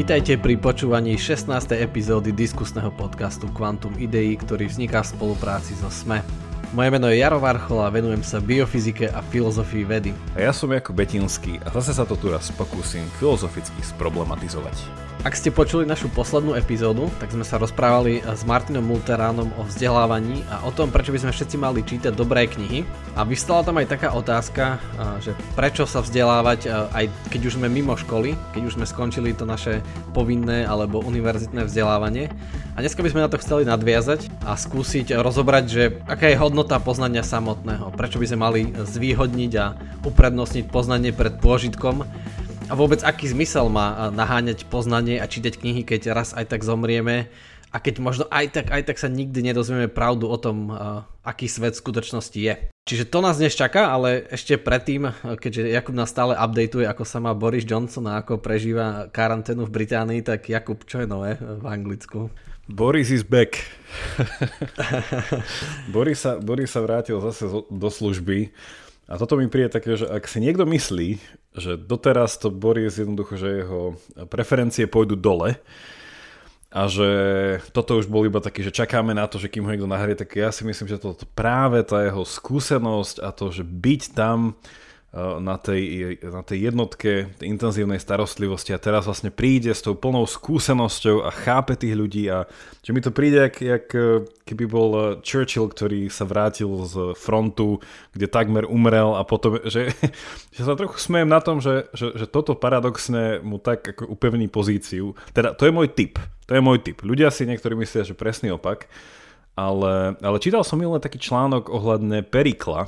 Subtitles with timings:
[0.00, 1.76] Vítajte pri počúvaní 16.
[1.76, 6.24] epizódy diskusného podcastu Quantum Idei, ktorý vzniká v spolupráci so SME.
[6.70, 10.14] Moje meno je Jaro Varchol a venujem sa biofyzike a filozofii vedy.
[10.38, 14.78] A ja som Jakub Betinský a zase sa to tu raz pokúsim filozoficky sproblematizovať.
[15.26, 20.46] Ak ste počuli našu poslednú epizódu, tak sme sa rozprávali s Martinom Multeránom o vzdelávaní
[20.46, 22.86] a o tom, prečo by sme všetci mali čítať dobré knihy.
[23.18, 24.78] A vystala tam aj taká otázka,
[25.20, 29.44] že prečo sa vzdelávať, aj keď už sme mimo školy, keď už sme skončili to
[29.44, 29.82] naše
[30.16, 32.32] povinné alebo univerzitné vzdelávanie.
[32.80, 37.20] Dneska by sme na to chceli nadviazať a skúsiť rozobrať, že aká je hodnota poznania
[37.20, 39.76] samotného, prečo by sme mali zvýhodniť a
[40.08, 42.08] uprednostniť poznanie pred pôžitkom
[42.68, 47.28] a vôbec aký zmysel má naháňať poznanie a čítať knihy, keď raz aj tak zomrieme
[47.68, 50.72] a keď možno aj tak, aj tak sa nikdy nedozvieme pravdu o tom,
[51.20, 52.54] aký svet v skutočnosti je.
[52.88, 57.20] Čiže to nás dnes čaká, ale ešte predtým, keďže Jakub nás stále updateuje, ako sa
[57.20, 61.68] má Boris Johnson a ako prežíva karanténu v Británii, tak Jakub, čo je nové v
[61.68, 62.32] Anglicku?
[62.70, 63.58] Boris is back.
[65.94, 68.54] Boris, sa, Boris sa vrátil zase do služby
[69.10, 71.18] a toto mi príde také, že ak si niekto myslí,
[71.58, 73.98] že doteraz to Boris jednoducho, že jeho
[74.30, 75.58] preferencie pôjdu dole
[76.70, 77.10] a že
[77.74, 80.30] toto už bol iba taký, že čakáme na to, že kým ho niekto nahrie, tak
[80.38, 84.54] ja si myslím, že toto práve tá jeho skúsenosť a to, že byť tam
[85.18, 85.82] na tej,
[86.22, 91.74] na tej jednotke intenzívnej starostlivosti a teraz vlastne príde s tou plnou skúsenosťou a chápe
[91.74, 92.46] tých ľudí a
[92.78, 97.18] že mi to príde, jak, jak eh, keby bol eh, Churchill, ktorý sa vrátil z
[97.18, 97.82] frontu,
[98.14, 99.90] kde takmer umrel a potom, že,
[100.54, 104.46] že sa trochu smejem na tom, že, že, že toto paradoxne mu tak ako upevní
[104.46, 105.18] pozíciu.
[105.34, 107.02] Teda to je môj typ, to je môj typ.
[107.02, 108.86] Ľudia si niektorí myslia, že presný opak,
[109.58, 112.86] ale, ale čítal som milé taký článok ohľadne Perikla,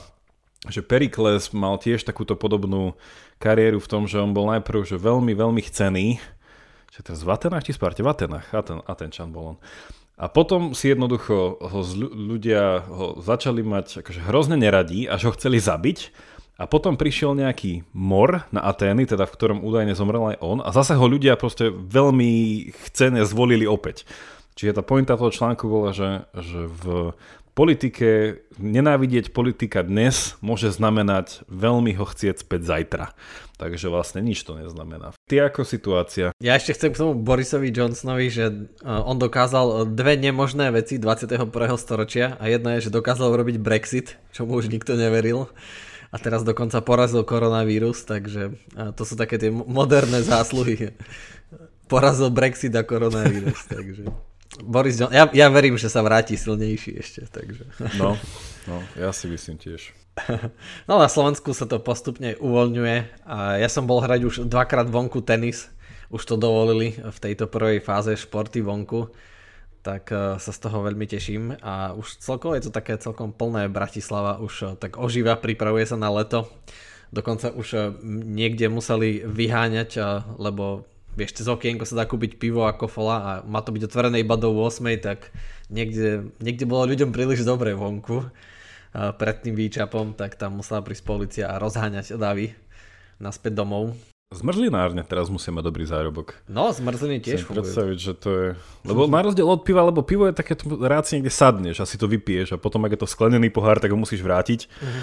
[0.70, 2.94] že Perikles mal tiež takúto podobnú
[3.42, 6.22] kariéru v tom, že on bol najprv že veľmi, veľmi chcený,
[6.92, 8.04] že teraz v Atenách či Sparte?
[8.04, 9.58] V Atenách, Aten, Atenčan bol on.
[10.20, 11.80] A potom si jednoducho ho
[12.14, 16.30] ľudia ho začali mať akože hrozne neradí, až ho chceli zabiť.
[16.60, 20.62] A potom prišiel nejaký mor na Atény, teda v ktorom údajne zomrel aj on.
[20.62, 24.06] A zase ho ľudia proste veľmi chcene zvolili opäť.
[24.54, 27.16] Čiže tá pointa toho článku bola, že, že v
[27.52, 33.04] politike, nenávidieť politika dnes môže znamenať veľmi ho chcieť späť zajtra.
[33.60, 35.14] Takže vlastne nič to neznamená.
[35.30, 36.34] Ty ako situácia?
[36.42, 41.46] Ja ešte chcem k tomu Borisovi Johnsonovi, že e, on dokázal dve nemožné veci 21.
[41.78, 45.46] storočia a jedna je, že dokázal urobiť Brexit, čo mu už nikto neveril
[46.12, 50.92] a teraz dokonca porazil koronavírus, takže e, to sú také tie moderné zásluhy.
[51.92, 54.31] Porazil Brexit a koronavírus, takže...
[54.60, 57.64] Boris John, ja, ja verím, že sa vráti silnejší ešte, takže.
[57.96, 58.20] No,
[58.68, 59.96] no, ja si myslím tiež.
[60.84, 65.24] No na Slovensku sa to postupne uvoľňuje a ja som bol hrať už dvakrát vonku
[65.24, 65.72] tenis,
[66.12, 69.08] už to dovolili v tejto prvej fáze športy vonku,
[69.80, 73.72] tak uh, sa z toho veľmi teším a už celkovo je to také celkom plné
[73.72, 76.44] Bratislava, už uh, tak ožíva, pripravuje sa na leto.
[77.08, 79.96] Dokonca už uh, niekde museli vyháňať,
[80.36, 84.20] lebo vieš, cez okienko sa dá kúpiť pivo ako fola a má to byť otvorené
[84.20, 85.32] iba do 8, tak
[85.68, 88.28] niekde, niekde bolo ľuďom príliš dobre vonku
[88.92, 92.52] pred tým výčapom, tak tam musela prísť policia a rozháňať davy
[93.16, 93.96] naspäť domov.
[94.32, 96.40] Zmrzlinárne teraz musí mať dobrý zárobok.
[96.48, 97.68] No, zmrzliny tiež fungujú.
[97.68, 98.48] predstaviť, že to je...
[98.88, 102.00] Lebo na rozdiel od piva, lebo pivo je také, rád si niekde sadneš a si
[102.00, 104.72] to vypiješ a potom, ak je to sklenený pohár, tak ho musíš vrátiť.
[104.72, 105.02] Uh-huh.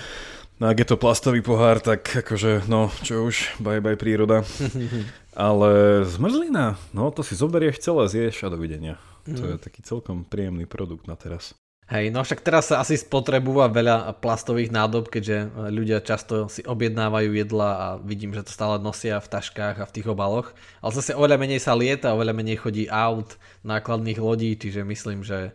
[0.60, 4.44] No ak je to plastový pohár, tak akože, no, čo už, bye bye príroda.
[5.32, 9.00] Ale zmrzlina, no to si zoberieš celé, zješ a dovidenia.
[9.24, 9.36] Mm.
[9.40, 9.64] To je mhm.
[9.64, 11.56] taký celkom príjemný produkt na teraz.
[11.90, 17.34] Hej, no však teraz sa asi spotrebúva veľa plastových nádob, keďže ľudia často si objednávajú
[17.34, 20.54] jedla a vidím, že to stále nosia v taškách a v tých obaloch.
[20.86, 25.50] Ale zase oveľa menej sa lieta, oveľa menej chodí aut, nákladných lodí, čiže myslím, že
[25.50, 25.52] e,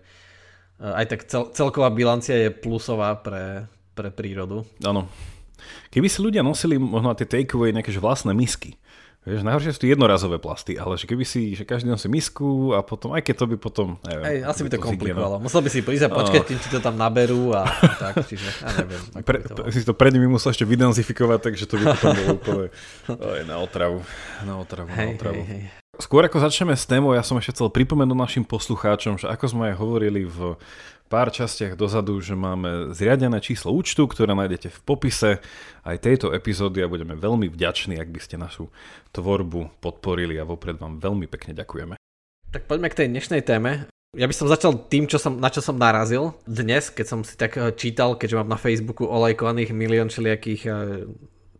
[0.83, 4.67] aj tak cel- celková bilancia je plusová pre, pre prírodu.
[4.83, 5.07] Áno.
[5.89, 8.77] Keby si ľudia nosili možno tie takeaway nejaké vlastné misky,
[9.25, 13.17] Vieš, najhoršie sú jednorazové plasty, ale že keby si, že každý nosí misku a potom,
[13.17, 14.25] aj keď to by potom, neviem.
[14.29, 15.41] Hej, asi by to komplikovalo.
[15.41, 18.45] Musel by si prísť a počkať, kým ti to tam naberú a, a tak, čiže
[18.45, 19.01] ja neviem.
[19.25, 22.67] Pre, to si to pred nimi musel ešte vydenzifikovať, takže to by potom bolo úplne
[23.09, 24.05] aj na otravu,
[24.45, 25.41] na otravu, hej, na otravu.
[25.41, 25.63] Hej, hej.
[26.05, 29.73] Skôr ako začneme s témou, ja som ešte chcel pripomenúť našim poslucháčom, že ako sme
[29.73, 30.61] aj hovorili v
[31.09, 35.31] pár častiach dozadu, že máme zriadené číslo účtu, ktoré nájdete v popise
[35.85, 38.73] aj tejto epizódy a budeme veľmi vďační, ak by ste našu
[39.13, 41.95] tvorbu podporili a vopred vám veľmi pekne ďakujeme.
[42.51, 43.91] Tak poďme k tej dnešnej téme.
[44.15, 47.35] Ja by som začal tým, čo som, na čo som narazil dnes, keď som si
[47.35, 50.75] tak eh, čítal, keďže mám na Facebooku olajkovaných milión všelijakých eh,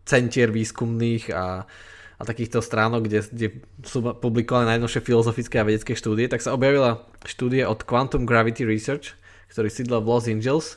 [0.07, 1.67] centier výskumných a
[2.15, 3.47] a takýchto stránok, kde, kde
[3.83, 9.19] sú publikované najnovšie filozofické a vedecké štúdie, tak sa objavila štúdie od Quantum Gravity Research,
[9.55, 10.75] ktorý sídla v Los Angeles,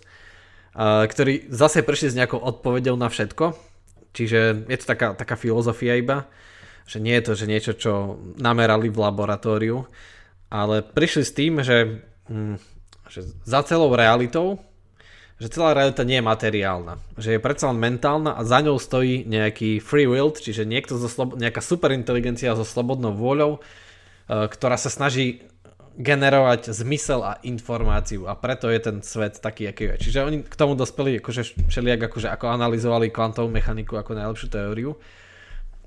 [0.78, 3.58] ktorý zase prišli s nejakou odpovedou na všetko.
[4.14, 6.30] Čiže je to taká, taká filozofia iba,
[6.86, 7.92] že nie je to že niečo, čo
[8.38, 9.84] namerali v laboratóriu,
[10.48, 12.56] ale prišli s tým, že, hm,
[13.10, 14.62] že za celou realitou
[15.38, 19.22] že celá realita nie je materiálna, že je predsa len mentálna a za ňou stojí
[19.22, 23.60] nejaký free will, čiže niekto zo slob- nejaká superinteligencia so slobodnou vôľou, e,
[24.50, 25.46] ktorá sa snaží
[25.98, 30.08] generovať zmysel a informáciu a preto je ten svet taký, aký je.
[30.08, 34.94] Čiže oni k tomu dospeli akože všelijak, akože ako analyzovali kvantovú mechaniku ako najlepšiu teóriu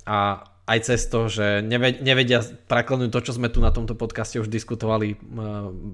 [0.04, 1.64] a aj cez to, že
[2.04, 5.16] nevedia preklenúť to, čo sme tu na tomto podcaste už diskutovali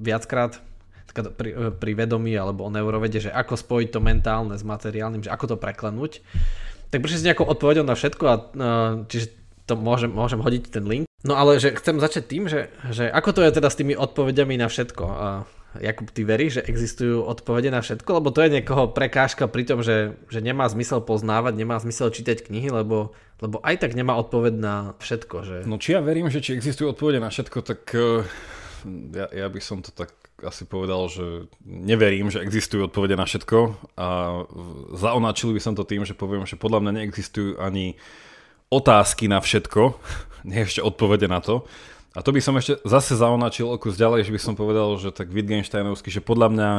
[0.01, 0.59] viackrát,
[1.13, 5.33] pri, e, pri vedomí alebo o neurovede, že ako spojiť to mentálne s materiálnym, že
[5.33, 6.21] ako to preklenúť.
[6.93, 8.35] Tak prišli s nejakou odpovedou na všetko a
[9.09, 9.33] čiže
[9.65, 11.06] to môžem, môžem hodiť ten link.
[11.25, 14.53] No ale že chcem začať tým, že, že ako to je teda s tými odpovediami
[14.61, 15.05] na všetko.
[15.07, 15.27] A
[15.81, 18.21] Jakub, ty veríš, že existujú odpovede na všetko?
[18.21, 22.45] Lebo to je niekoho prekážka pri tom, že, že nemá zmysel poznávať, nemá zmysel čítať
[22.45, 25.35] knihy, lebo, lebo aj tak nemá odpoved na všetko.
[25.41, 25.55] Že...
[25.65, 28.25] No či ja verím, že či existujú odpovede na všetko, tak uh,
[29.13, 33.57] ja, ja by som to tak asi povedal, že neverím, že existujú odpovede na všetko
[33.97, 34.07] a
[34.93, 37.97] zaonačil by som to tým, že poviem, že podľa mňa neexistujú ani
[38.69, 39.97] otázky na všetko,
[40.49, 41.67] nie ešte odpovede na to.
[42.17, 45.13] A to by som ešte zase zaonačil o kus ďalej, že by som povedal, že
[45.13, 46.69] tak Wittgensteinovsky, že podľa mňa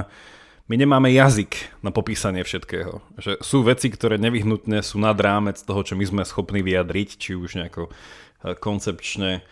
[0.68, 3.00] my nemáme jazyk na popísanie všetkého.
[3.16, 7.30] Že sú veci, ktoré nevyhnutne sú nad rámec toho, čo my sme schopní vyjadriť, či
[7.38, 9.46] už nejako eh, koncepčne,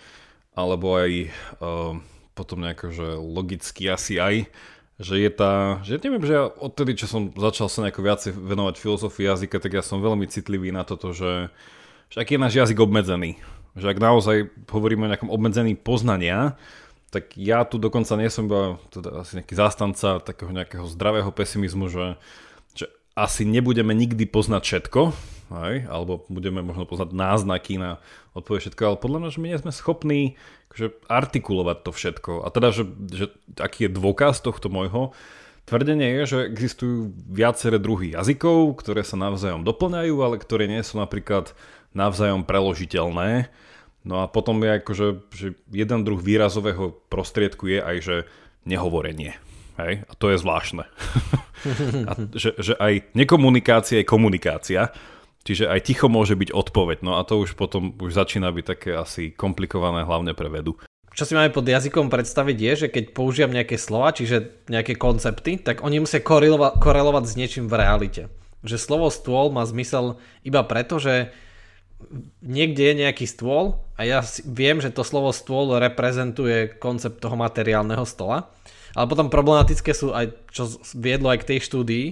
[0.57, 1.29] alebo aj
[1.61, 2.01] uh,
[2.33, 4.49] potom nejako, že logicky asi aj,
[4.97, 8.81] že je tá, že neviem, že ja odtedy, čo som začal sa nejako viacej venovať
[8.81, 11.53] filozofii jazyka, tak ja som veľmi citlivý na toto, že,
[12.15, 13.41] aký je náš jazyk obmedzený.
[13.77, 14.37] Že ak naozaj
[14.71, 16.57] hovoríme o nejakom obmedzení poznania,
[17.11, 21.87] tak ja tu dokonca nie som iba teda asi nejaký zástanca takého nejakého zdravého pesimizmu,
[21.89, 22.17] že,
[22.73, 25.01] že asi nebudeme nikdy poznať všetko,
[25.65, 25.75] hej?
[25.87, 28.03] alebo budeme možno poznať náznaky na
[28.37, 30.21] odpoveď všetko, ale podľa mňa, že my nie sme schopní
[30.77, 32.33] že artikulovať to všetko.
[32.45, 35.17] A teda, že, že aký je dôkaz tohto môjho
[35.65, 41.01] tvrdenie je, že existujú viaceré druhy jazykov, ktoré sa navzájom doplňajú, ale ktoré nie sú
[41.01, 41.57] napríklad
[41.93, 43.51] navzájom preložiteľné.
[44.07, 48.17] No a potom je akože, že jeden druh výrazového prostriedku je aj, že
[48.63, 49.35] nehovorenie.
[49.77, 50.07] Hej?
[50.07, 50.87] A to je zvláštne.
[52.09, 54.95] a že, že aj nekomunikácia je komunikácia.
[55.47, 58.91] Čiže aj ticho môže byť odpoveď, no a to už potom už začína byť také
[58.99, 60.75] asi komplikované hlavne pre vedu.
[61.15, 65.57] Čo si máme pod jazykom predstaviť je, že keď použijem nejaké slova, čiže nejaké koncepty,
[65.63, 68.23] tak oni musia korelovať, korelovať s niečím v realite.
[68.67, 71.31] Že slovo stôl má zmysel iba preto, že
[72.43, 78.05] niekde je nejaký stôl a ja viem, že to slovo stôl reprezentuje koncept toho materiálneho
[78.05, 78.51] stola.
[78.97, 82.07] Ale potom problematické sú aj, čo viedlo aj k tej štúdii,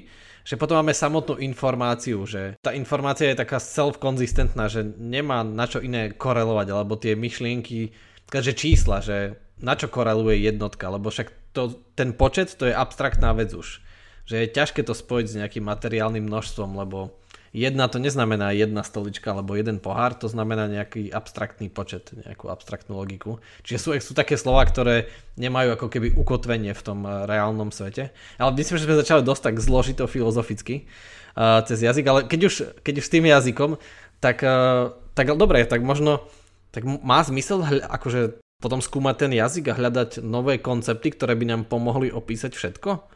[0.44, 5.80] že potom máme samotnú informáciu, že tá informácia je taká self-konzistentná, že nemá na čo
[5.80, 7.96] iné korelovať, alebo tie myšlienky,
[8.28, 13.32] že čísla, že na čo koreluje jednotka, lebo však to, ten počet to je abstraktná
[13.32, 13.80] vec už.
[14.28, 17.16] Že je ťažké to spojiť s nejakým materiálnym množstvom, lebo
[17.54, 22.98] jedna to neznamená jedna stolička alebo jeden pohár, to znamená nejaký abstraktný počet, nejakú abstraktnú
[22.98, 23.38] logiku.
[23.62, 25.06] Čiže sú, sú také slova, ktoré
[25.38, 28.10] nemajú ako keby ukotvenie v tom eh, reálnom svete.
[28.42, 30.90] Ale myslím, že sme začali dosť tak zložito filozoficky
[31.38, 33.78] uh, cez jazyk, ale keď už, keď už s tým jazykom,
[34.18, 36.26] tak, uh, tak dobre, tak možno
[36.74, 41.62] tak má zmysel akože potom skúmať ten jazyk a hľadať nové koncepty, ktoré by nám
[41.70, 43.13] pomohli opísať všetko?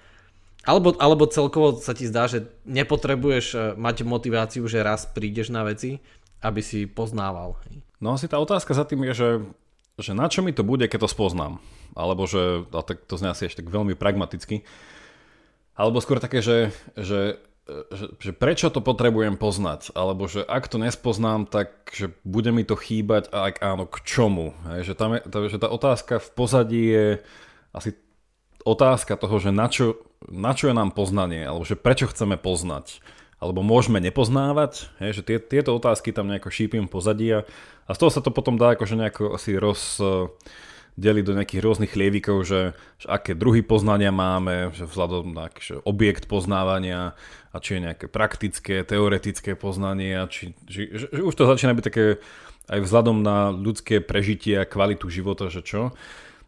[0.67, 5.63] Alebo, alebo celkovo sa ti zdá, že nepotrebuješ e, mať motiváciu, že raz prídeš na
[5.63, 6.03] veci,
[6.43, 7.59] aby si poznával.
[8.03, 9.31] No asi tá otázka za tým je, že,
[9.99, 11.63] že na čo mi to bude, keď to spoznám.
[11.95, 14.63] Alebo že, a tak to znie asi ešte tak veľmi pragmaticky.
[15.79, 17.39] Alebo skôr také, že, že,
[17.95, 19.95] že, že prečo to potrebujem poznať.
[19.95, 24.03] Alebo že ak to nespoznám, tak že bude mi to chýbať a ak áno, k
[24.03, 24.55] čomu.
[24.75, 27.07] Hej, že, tam je, že tá otázka v pozadí je
[27.75, 27.95] asi
[28.65, 33.03] otázka toho, že na čo, na čo je nám poznanie, alebo že prečo chceme poznať,
[33.39, 37.47] alebo môžeme nepoznávať, hej, že tie, tieto otázky tam nejako šípim pozadí a,
[37.89, 40.03] z toho sa to potom dá akože nejako asi roz
[40.99, 45.79] deliť do nejakých rôznych lievikov, že, že aké druhy poznania máme, že vzhľadom na že
[45.87, 47.15] objekt poznávania
[47.55, 51.79] a či je nejaké praktické, teoretické poznanie a či, či, že, že už to začína
[51.79, 52.19] byť také
[52.69, 55.95] aj vzhľadom na ľudské prežitie a kvalitu života, že čo.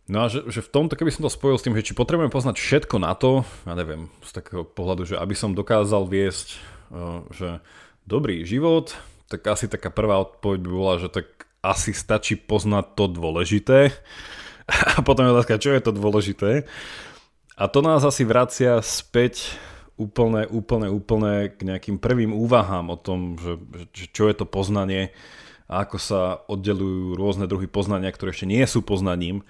[0.07, 2.33] No a že, že v tomto, keby som to spojil s tým, že či potrebujem
[2.33, 6.49] poznať všetko na to, ja neviem, z takého pohľadu, že aby som dokázal viesť,
[6.91, 7.63] uh, že
[8.09, 8.97] dobrý život,
[9.31, 13.95] tak asi taká prvá odpoveď by bola, že tak asi stačí poznať to dôležité.
[14.99, 16.67] A potom je otázka, čo je to dôležité.
[17.61, 19.55] A to nás asi vracia späť
[20.01, 23.61] úplne, úplne, úplne k nejakým prvým úvahám o tom, že,
[23.93, 25.13] že čo je to poznanie
[25.71, 29.45] a ako sa oddelujú rôzne druhy poznania, ktoré ešte nie sú poznaním.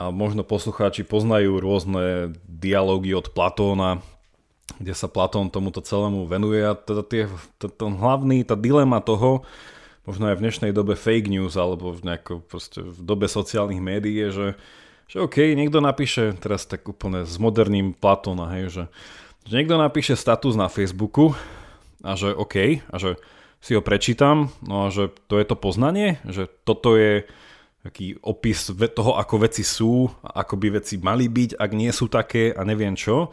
[0.00, 4.00] A možno poslucháči poznajú rôzne dialógy od Platóna,
[4.80, 6.64] kde sa Platón tomuto celému venuje.
[6.64, 7.28] A teda tie,
[7.60, 9.44] ten hlavný, tá dilema toho,
[10.08, 12.40] možno aj v dnešnej dobe fake news alebo v, nejako,
[12.96, 14.48] v dobe sociálnych médií je, že,
[15.12, 18.84] že OK, niekto napíše, teraz tak úplne s moderným Platóna, hej, že,
[19.44, 21.36] že niekto napíše status na Facebooku
[22.00, 23.20] a že OK, a že
[23.60, 27.28] si ho prečítam, no a že to je to poznanie, že toto je
[27.80, 32.52] taký opis toho, ako veci sú, ako by veci mali byť, ak nie sú také
[32.52, 33.32] a neviem čo.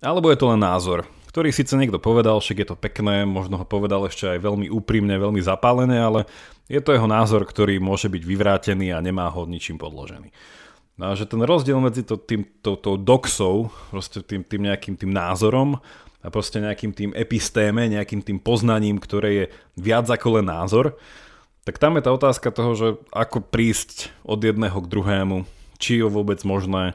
[0.00, 3.66] Alebo je to len názor ktorý síce niekto povedal, však je to pekné, možno ho
[3.66, 6.30] povedal ešte aj veľmi úprimne, veľmi zapálené, ale
[6.70, 10.30] je to jeho názor, ktorý môže byť vyvrátený a nemá ho ničím podložený.
[10.94, 14.94] No a že ten rozdiel medzi to, tým, to, to doxou, proste tým, tým nejakým
[14.94, 15.82] tým názorom
[16.22, 20.94] a proste nejakým tým epistéme, nejakým tým poznaním, ktoré je viac ako len názor,
[21.64, 25.48] tak tam je tá otázka toho, že ako prísť od jedného k druhému,
[25.80, 26.94] či je vôbec možné,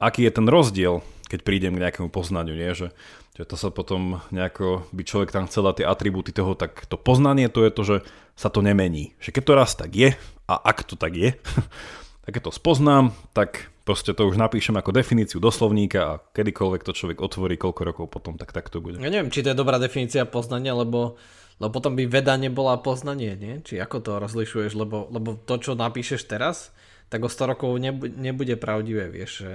[0.00, 2.72] aký je ten rozdiel, keď prídem k nejakému poznaniu, nie?
[2.72, 2.90] Že
[3.36, 7.52] Čiže to sa potom nejako, by človek tam chcel tie atribúty toho, tak to poznanie
[7.52, 7.96] to je to, že
[8.32, 9.12] sa to nemení.
[9.20, 10.16] Že keď to raz tak je,
[10.48, 11.36] a ak to tak je,
[12.24, 16.80] tak keď to spoznám, tak proste to už napíšem ako definíciu do slovníka a kedykoľvek
[16.80, 18.96] to človek otvorí, koľko rokov potom, tak tak to bude.
[19.04, 21.20] Ja neviem, či to je dobrá definícia poznania, lebo,
[21.56, 23.64] lebo potom by veda nebola poznanie, nie?
[23.64, 26.74] Či ako to rozlišuješ, lebo, lebo to, čo napíšeš teraz,
[27.08, 29.52] tak o 100 rokov nebude, pravdivé, vieš, že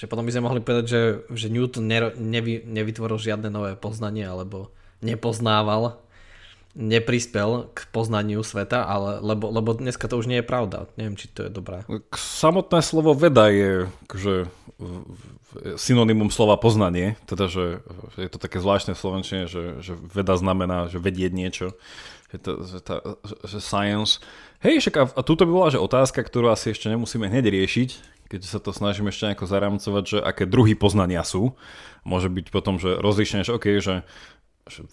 [0.00, 1.84] že potom by sme mohli povedať, že, že Newton
[2.16, 4.72] nevy, nevytvoril žiadne nové poznanie alebo
[5.04, 6.00] nepoznával,
[6.72, 10.88] neprispel k poznaniu sveta, ale, lebo, lebo dneska to už nie je pravda.
[10.96, 11.84] Neviem, či to je dobré.
[12.16, 14.48] Samotné slovo veda je že
[15.76, 17.64] synonymum slova poznanie, teda, že
[18.14, 21.66] je to také zvláštne v slovenčine, že, že veda znamená, že vedieť niečo,
[22.30, 22.96] že, to, že, tá,
[23.42, 24.22] že science.
[24.62, 27.90] Hej, však a, a túto by bola že otázka, ktorú asi ešte nemusíme hneď riešiť,
[28.30, 31.58] keď sa to snažím ešte nejako zaramcovať, že aké druhy poznania sú.
[32.06, 34.06] Môže byť potom, že rozlišne, že OK, že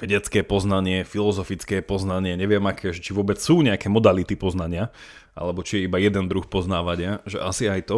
[0.01, 4.89] vedecké poznanie, filozofické poznanie, neviem aké, či vôbec sú nejaké modality poznania,
[5.37, 7.97] alebo či je iba jeden druh poznávania, že asi aj to.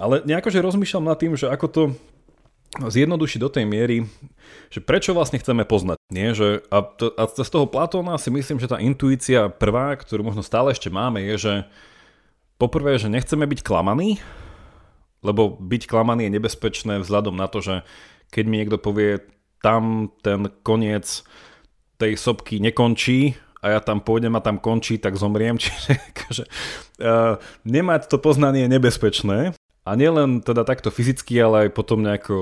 [0.00, 1.82] Ale nejako, že rozmýšľam nad tým, že ako to
[2.72, 4.08] zjednodušiť do tej miery,
[4.72, 6.00] že prečo vlastne chceme poznať.
[6.08, 6.32] Nie?
[6.32, 10.40] Že, a, to, a z toho Platóna si myslím, že tá intuícia prvá, ktorú možno
[10.40, 11.54] stále ešte máme, je, že
[12.56, 14.24] poprvé, že nechceme byť klamaní,
[15.20, 17.74] lebo byť klamaný je nebezpečné vzhľadom na to, že
[18.32, 19.20] keď mi niekto povie,
[19.60, 21.22] tam ten koniec
[22.00, 25.54] tej sopky nekončí a ja tam pôjdem a tam končí, tak zomriem.
[25.62, 26.44] Čiže akože,
[27.04, 29.54] uh, nemať to poznanie je nebezpečné.
[29.82, 32.36] A nielen teda takto fyzicky, ale aj potom nejako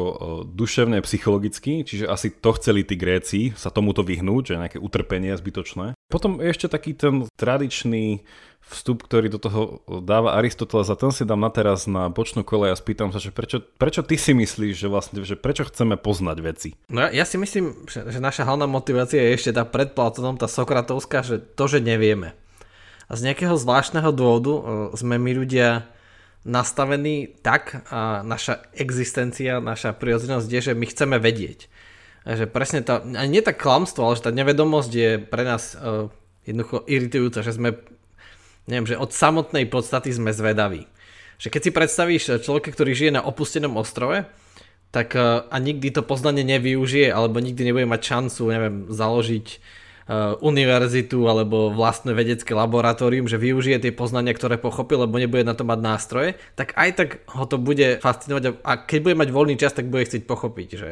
[0.44, 5.96] duševne, psychologicky, čiže asi to chceli tí Gréci sa tomuto vyhnúť, že nejaké utrpenie zbytočné.
[6.12, 8.20] Potom ešte taký ten tradičný
[8.60, 12.68] vstup, ktorý do toho dáva Aristoteles a ten si dám na teraz na bočnú kole
[12.68, 16.38] a spýtam sa, že prečo, prečo ty si myslíš, že vlastne, že prečo chceme poznať
[16.44, 16.68] veci?
[16.92, 20.36] No ja, ja si myslím, že, že naša hlavná motivácia je ešte tá pred Platonom,
[20.36, 22.36] tá Sokratovská, že to, že nevieme.
[23.08, 24.52] A z nejakého zvláštneho dôvodu
[24.94, 25.88] sme my ľudia
[26.44, 31.68] nastavení tak a naša existencia, naša prirodzenosť je, že my chceme vedieť.
[32.24, 36.08] Že presne tá, ani nie tak klamstvo, ale že tá nevedomosť je pre nás uh,
[36.44, 37.76] jednoducho iritujúca, že sme
[38.68, 40.88] neviem, že od samotnej podstaty sme zvedaví.
[41.40, 44.28] Že keď si predstavíš človeka, ktorý žije na opustenom ostrove,
[44.92, 49.79] tak e, a nikdy to poznanie nevyužije, alebo nikdy nebude mať šancu, neviem, založiť uh,
[50.42, 55.62] univerzitu alebo vlastné vedecké laboratórium, že využije tie poznania, ktoré pochopil, lebo nebude na to
[55.62, 59.70] mať nástroje, tak aj tak ho to bude fascinovať a keď bude mať voľný čas,
[59.70, 60.90] tak bude chcieť pochopiť, že?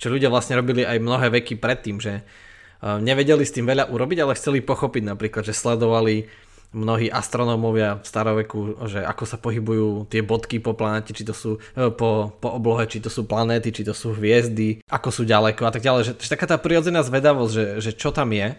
[0.00, 4.18] Čo ľudia vlastne robili aj mnohé veky predtým, že uh, nevedeli s tým veľa urobiť,
[4.24, 6.26] ale chceli pochopiť napríklad, že sledovali
[6.74, 8.58] mnohí astronómovia v staroveku,
[8.90, 12.84] že ako sa pohybujú tie bodky po planete, či to sú e, po, po oblohe,
[12.90, 16.02] či to sú planéty, či to sú hviezdy, ako sú ďaleko a tak ďalej.
[16.02, 18.58] Že, že taká tá prirodzená zvedavosť, že, že čo tam je.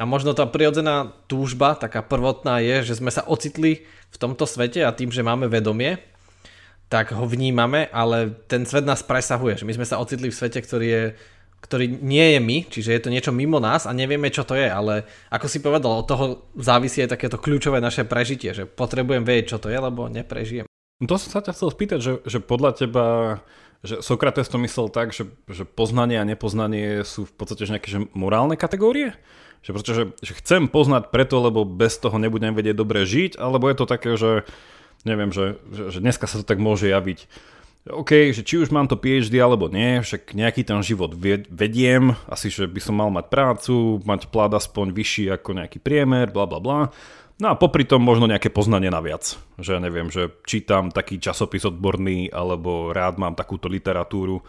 [0.00, 4.80] A možno tá prirodzená túžba, taká prvotná je, že sme sa ocitli v tomto svete
[4.80, 6.00] a tým, že máme vedomie,
[6.90, 9.62] tak ho vnímame, ale ten svet nás presahuje.
[9.62, 11.04] Že my sme sa ocitli v svete, ktorý je
[11.60, 14.66] ktorý nie je my, čiže je to niečo mimo nás a nevieme, čo to je,
[14.66, 16.24] ale ako si povedal, od toho
[16.56, 20.66] závisí aj takéto kľúčové naše prežitie, že potrebujem vedieť, čo to je, lebo neprežijem.
[21.00, 23.06] To som sa ťa chcel spýtať, že, že podľa teba,
[23.80, 28.00] že Sokrates to myslel tak, že, že poznanie a nepoznanie sú v podstate nejaké že
[28.12, 29.16] morálne kategórie?
[29.60, 33.68] Že proste, že, že chcem poznať preto, lebo bez toho nebudem vedieť dobre žiť, alebo
[33.68, 34.44] je to také, že
[35.04, 37.28] neviem, že, že, že dneska sa to tak môže javiť.
[37.88, 41.16] OK, že či už mám to PhD alebo nie, však nejaký ten život
[41.48, 46.28] vediem, asi, že by som mal mať prácu, mať plat aspoň vyšší ako nejaký priemer,
[46.28, 46.80] bla bla bla.
[47.40, 49.40] No a popri tom možno nejaké poznanie naviac.
[49.56, 54.44] Že neviem, že čítam taký časopis odborný, alebo rád mám takúto literatúru.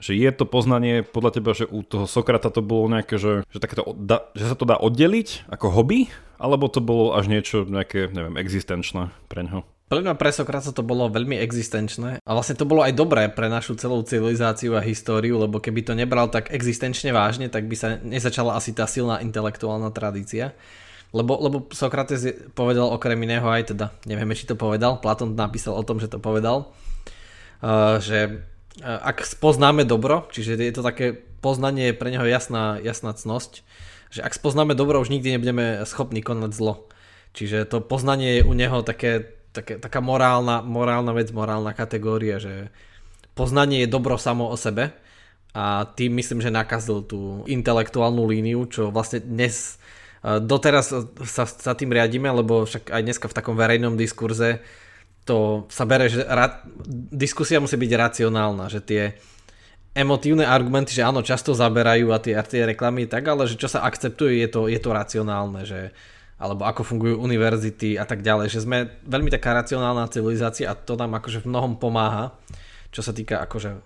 [0.00, 3.60] Že je to poznanie podľa teba, že u toho Sokrata to bolo nejaké, že, že,
[3.60, 3.84] takéto,
[4.32, 6.08] že sa to dá oddeliť ako hobby,
[6.40, 9.68] alebo to bolo až niečo nejaké, neviem, existenčné pre ňo?
[9.86, 13.46] Pre mňa pre Sokrata to bolo veľmi existenčné a vlastne to bolo aj dobré pre
[13.46, 17.88] našu celú civilizáciu a históriu, lebo keby to nebral tak existenčne vážne, tak by sa
[18.02, 20.58] nezačala asi tá silná intelektuálna tradícia.
[21.14, 22.26] Lebo, lebo Sokrates
[22.58, 26.18] povedal okrem iného aj teda, nevieme či to povedal, Platón napísal o tom, že to
[26.18, 26.74] povedal,
[27.62, 28.42] uh, že
[28.82, 33.62] uh, ak spoznáme dobro, čiže je to také poznanie pre neho jasná, jasná cnosť,
[34.10, 36.90] že ak spoznáme dobro, už nikdy nebudeme schopní konať zlo.
[37.38, 42.68] Čiže to poznanie je u neho také také, taká morálna, morálna vec, morálna kategória, že
[43.32, 44.92] poznanie je dobro samo o sebe.
[45.56, 49.80] A tým myslím, že nakazil tú intelektuálnu líniu, čo vlastne dnes
[50.20, 50.92] e, doteraz
[51.24, 54.60] sa, sa tým riadíme, lebo však aj dneska v takom verejnom diskurze
[55.26, 56.62] to sa bere, že ra,
[57.10, 59.02] diskusia musí byť racionálna, že tie
[59.90, 63.66] emotívne argumenty, že áno, často zaberajú a tie, a tie reklamy tak, ale že čo
[63.66, 65.90] sa akceptuje, je to, je to racionálne, že
[66.36, 70.96] alebo ako fungujú univerzity a tak ďalej, že sme veľmi taká racionálna civilizácia a to
[70.96, 72.36] nám akože v mnohom pomáha,
[72.96, 73.84] čo sa týka akože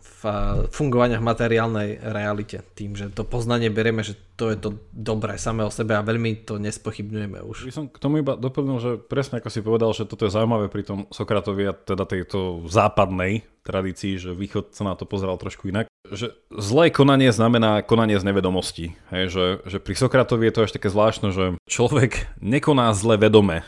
[0.71, 2.62] fungovania v materiálnej realite.
[2.79, 6.47] Tým, že to poznanie berieme, že to je to dobré samé o sebe a veľmi
[6.47, 7.67] to nespochybňujeme už.
[7.67, 10.71] By som k tomu iba doplnil, že presne ako si povedal, že toto je zaujímavé
[10.71, 15.67] pri tom Sokratovi a teda tejto západnej tradícii, že východ sa na to pozeral trošku
[15.75, 18.99] inak že zlé konanie znamená konanie z nevedomosti.
[19.14, 23.63] Hej, že, že pri Sokratovi je to až také zvláštne, že človek nekoná zle vedome.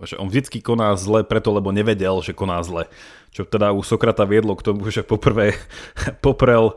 [0.00, 2.88] Že on vždycky koná zle preto, lebo nevedel, že koná zle.
[3.30, 5.56] Čo teda u Sokrata viedlo k tomu, že poprvé
[6.24, 6.74] poprel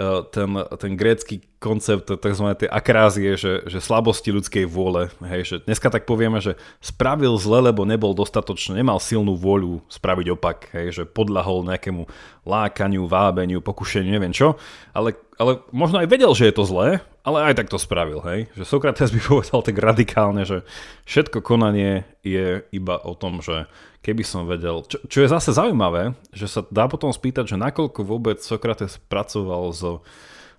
[0.00, 2.46] E, ten, ten grécky koncept tzv.
[2.56, 5.12] tej akrázie, že, že slabosti ľudskej vôle.
[5.20, 10.26] Hej, že dneska tak povieme, že spravil zle, lebo nebol dostatočne, nemal silnú vôľu spraviť
[10.32, 12.08] opak, hej, že podľahol nejakému
[12.48, 14.56] lákaniu, vábeniu, pokušeniu, neviem čo,
[14.96, 18.52] ale, ale možno aj vedel, že je to zlé, ale aj tak to spravil, hej.
[18.60, 20.68] Že Sokrates by povedal tak radikálne, že
[21.08, 23.64] všetko konanie je iba o tom, že
[24.04, 24.84] keby som vedel.
[24.84, 29.72] Čo, čo je zase zaujímavé, že sa dá potom spýtať, že nakoľko vôbec Sokrates pracoval
[29.72, 30.04] so,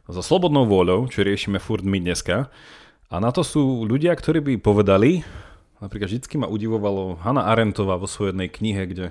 [0.09, 2.49] so slobodnou vôľou, čo riešime furt my dneska.
[3.13, 5.21] A na to sú ľudia, ktorí by povedali,
[5.77, 9.05] napríklad vždycky ma udivovalo Hanna Arentová vo svojej jednej knihe, kde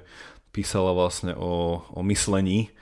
[0.51, 2.75] písala vlastne o, o myslení,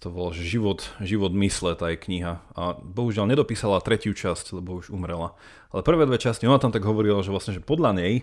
[0.00, 2.40] to bolo, že život, život mysle, tá je kniha.
[2.56, 5.36] A bohužiaľ nedopísala tretiu časť, lebo už umrela.
[5.68, 8.14] Ale prvé dve časti, ona tam tak hovorila, že vlastne, že podľa nej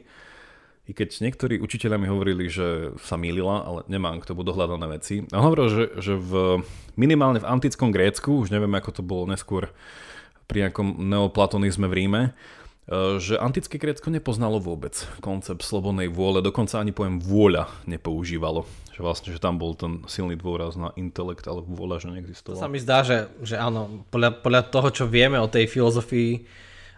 [0.89, 5.21] i keď niektorí učiteľia mi hovorili, že sa mýlila, ale nemám k tomu dohľadané veci.
[5.29, 6.65] A hovoril, že, že v,
[6.97, 9.69] minimálne v antickom Grécku, už neviem ako to bolo neskôr
[10.49, 12.21] pri nejakom neoplatonizme v Ríme,
[13.21, 18.65] že antické Grécko nepoznalo vôbec koncept slobodnej vôle, dokonca ani pojem vôľa nepoužívalo.
[18.97, 22.57] Že vlastne, že tam bol ten silný dôraz na intelekt, ale vôľa, že neexistovala.
[22.57, 26.43] To sa mi zdá, že, že áno, podľa, podľa toho, čo vieme o tej filozofii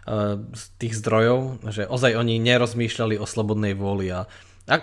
[0.02, 4.26] Eh, z tých zdrojov, že ozaj oni nerozmýšľali o slobodnej vôli a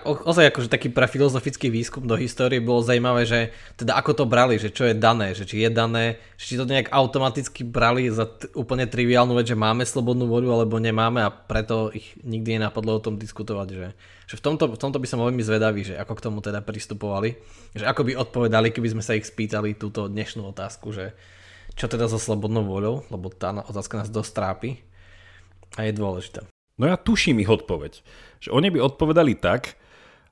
[0.03, 4.59] ozaj akože taký pre filozofický výskum do histórie bolo zaujímavé, že teda ako to brali,
[4.59, 8.27] že čo je dané, že či je dané, že či to nejak automaticky brali za
[8.27, 12.99] t- úplne triviálnu vec, že máme slobodnú voľu alebo nemáme a preto ich nikdy nenapadlo
[12.99, 13.87] o tom diskutovať, že,
[14.27, 17.39] že v, tomto, v tomto by som veľmi zvedavý, že ako k tomu teda pristupovali,
[17.71, 21.15] že ako by odpovedali, keby sme sa ich spýtali túto dnešnú otázku, že
[21.79, 24.71] čo teda so slobodnou voľou, lebo tá otázka nás dosť trápi.
[25.77, 26.48] A je dôležité.
[26.79, 27.99] No ja tuším ich odpoveď.
[28.39, 29.75] Že oni by odpovedali tak,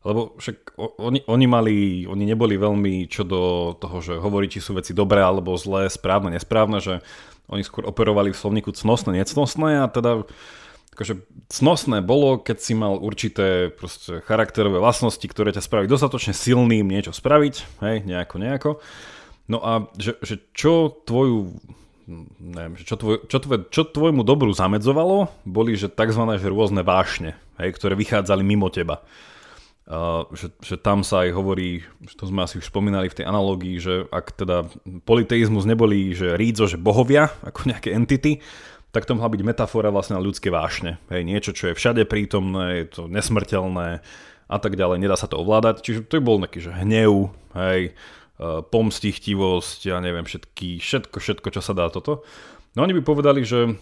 [0.08, 4.80] lebo však oni, oni mali, oni neboli veľmi čo do toho, že hovorí, či sú
[4.80, 7.04] veci dobré alebo zlé, správne, nesprávne, že
[7.52, 10.24] oni skôr operovali v slovníku cnostné, necnostné a teda
[10.96, 16.88] akože cnostné bolo, keď si mal určité proste charakterové vlastnosti, ktoré ťa spraví dostatočne silným
[16.88, 18.72] niečo spraviť, hej, nejako, nejako.
[19.48, 21.54] No a že, že čo tvoju
[22.40, 26.24] neviem, čo, tvoj, čo, tvoj, čo tvojmu dobru zamedzovalo, boli že tzv.
[26.40, 29.04] Že rôzne vášne, hej, ktoré vychádzali mimo teba.
[29.88, 33.26] Uh, že, že tam sa aj hovorí, že to sme asi už spomínali v tej
[33.28, 34.68] analógii, že ak teda
[35.08, 38.44] politeizmus neboli, že rídzo, že bohovia, ako nejaké entity,
[38.92, 41.00] tak to mohla byť metafora vlastne na ľudské vášne.
[41.08, 44.04] Hej, niečo, čo je všade prítomné, je to nesmrteľné
[44.48, 45.80] a tak ďalej, nedá sa to ovládať.
[45.80, 47.96] Čiže to bol nejaký, že hnev, hej, Eh,
[48.46, 52.22] pomstichtivosť, ja neviem, všetky, všetko, všetko, čo sa dá toto.
[52.78, 53.78] No oni by povedali, že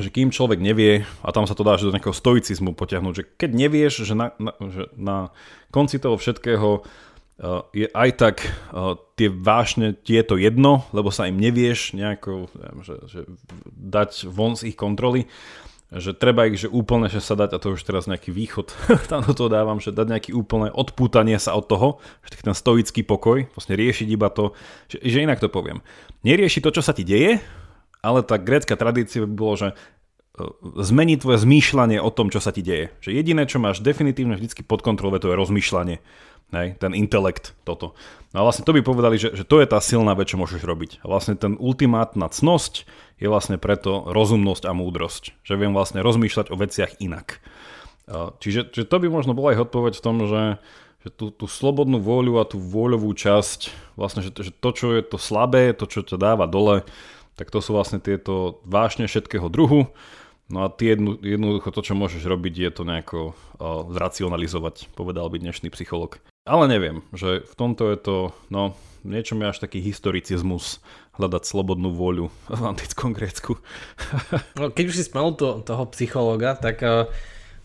[0.00, 3.28] že kým človek nevie, a tam sa to dá že do nejakého stoicizmu potiahnuť, že
[3.36, 5.36] keď nevieš, že na, na, že na
[5.68, 8.36] konci toho všetkého uh, je aj tak
[8.72, 13.20] uh, tie vášne tieto jedno, lebo sa im nevieš nejako neviem, že, že
[13.68, 15.28] dať von z ich kontroly,
[15.92, 18.72] že treba ich že úplne že sa dať, a to už teraz nejaký východ
[19.12, 23.04] tam do toho dávam, že dať nejaký úplné odpútanie sa od toho, že ten stoický
[23.04, 24.56] pokoj, vlastne riešiť iba to,
[24.88, 25.84] že, že inak to poviem.
[26.24, 27.44] Nerieši to, čo sa ti deje,
[28.00, 29.74] ale tá grécka tradícia by bolo, že e,
[30.80, 32.90] zmení tvoje zmýšľanie o tom, čo sa ti deje.
[33.04, 36.00] Že jediné, čo máš definitívne vždy pod kontrolou, to je rozmýšľanie.
[36.52, 37.96] Hej, ten intelekt, toto.
[38.36, 40.60] No a vlastne to by povedali, že, že to je tá silná vec, čo môžeš
[40.60, 41.00] robiť.
[41.00, 42.84] A vlastne ten ultimátna cnosť
[43.16, 45.32] je vlastne preto rozumnosť a múdrosť.
[45.48, 47.40] Že viem vlastne rozmýšľať o veciach inak.
[48.12, 50.42] Čiže, čiže to by možno bola aj odpoveď v tom, že,
[51.06, 55.00] že tú, tú slobodnú vôľu a tú vôľovú časť, vlastne, že, že to, čo je
[55.06, 56.84] to slabé, to, čo ťa dáva dole,
[57.40, 59.88] tak to sú vlastne tieto vášne všetkého druhu.
[60.52, 65.32] No a ty jednu, jednoducho to, čo môžeš robiť, je to nejako uh, zracionalizovať, povedal
[65.32, 66.20] by dnešný psycholog.
[66.42, 68.16] Ale neviem, že v tomto je to,
[68.50, 68.74] no,
[69.06, 70.82] niečo mi až taký historicizmus
[71.14, 73.62] hľadať slobodnú vôľu v antickom Grécku.
[74.58, 77.06] no, keď už si spomenul to, toho psychologa, tak uh,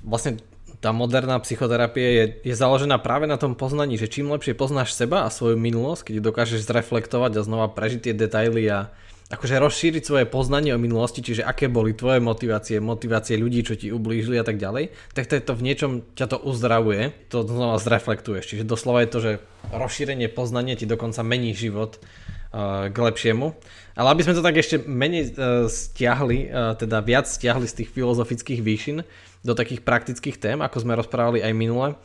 [0.06, 0.38] vlastne
[0.78, 5.26] tá moderná psychoterapia je, je založená práve na tom poznaní, že čím lepšie poznáš seba
[5.26, 8.94] a svoju minulosť, keď dokážeš zreflektovať a znova prežiť tie detaily a
[9.28, 13.92] akože rozšíriť svoje poznanie o minulosti, čiže aké boli tvoje motivácie, motivácie ľudí, čo ti
[13.92, 18.48] ublížili a tak ďalej, tak to, to v niečom ťa to uzdravuje, to znova zreflektuješ.
[18.48, 19.32] Čiže doslova je to, že
[19.76, 23.52] rozšírenie poznania ti dokonca mení život uh, k lepšiemu.
[24.00, 27.90] Ale aby sme to tak ešte menej uh, stiahli, uh, teda viac stiahli z tých
[27.92, 29.04] filozofických výšin
[29.44, 31.96] do takých praktických tém, ako sme rozprávali aj minule,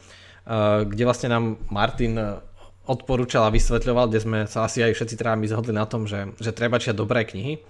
[0.86, 2.18] kde vlastne nám Martin
[2.82, 6.50] odporúčal a vysvetľoval, kde sme sa asi aj všetci trámi zhodli na tom, že, že
[6.50, 7.62] treba čítať dobré knihy,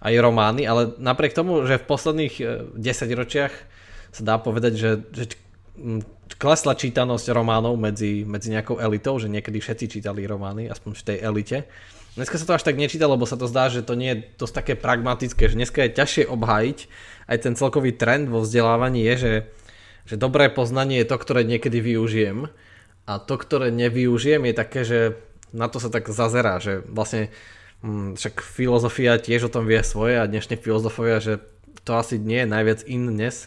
[0.00, 2.34] aj romány, ale napriek tomu, že v posledných
[2.72, 3.52] 10 e, ročiach
[4.12, 5.24] sa dá povedať, že, že
[6.40, 11.18] klesla čítanosť románov medzi, medzi nejakou elitou, že niekedy všetci čítali romány, aspoň v tej
[11.20, 11.58] elite.
[12.16, 14.54] Dneska sa to až tak nečíta, lebo sa to zdá, že to nie je dosť
[14.64, 16.78] také pragmatické, že dneska je ťažšie obhájiť.
[17.28, 19.34] Aj ten celkový trend vo vzdelávaní je, že,
[20.08, 22.48] že dobré poznanie je to, ktoré niekedy využijem
[23.06, 24.98] a to, ktoré nevyužijem, je také, že
[25.54, 27.30] na to sa tak zazerá, že vlastne
[27.86, 31.38] hm, však filozofia tiež o tom vie svoje a dnešní filozofovia, že
[31.86, 33.46] to asi nie je najviac in dnes,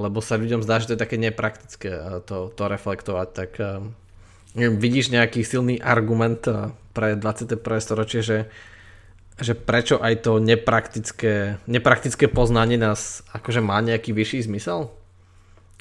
[0.00, 3.50] lebo sa ľuďom zdá, že to je také nepraktické to, to reflektovať, tak
[4.56, 6.40] neviem, vidíš nejaký silný argument
[6.96, 7.60] pre 21.
[7.84, 8.38] storočie, že,
[9.36, 14.88] že prečo aj to nepraktické, nepraktické poznanie nás akože má nejaký vyšší zmysel?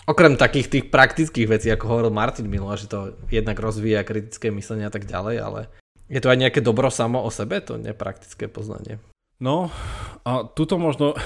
[0.06, 4.86] Okrem takých tých praktických vecí, ako hovoril Martin Milo, že to jednak rozvíja kritické myslenie
[4.86, 5.60] a tak ďalej, ale
[6.06, 9.02] je to aj nejaké dobro samo o sebe, to nepraktické poznanie.
[9.41, 9.74] No
[10.22, 11.18] a tuto možno,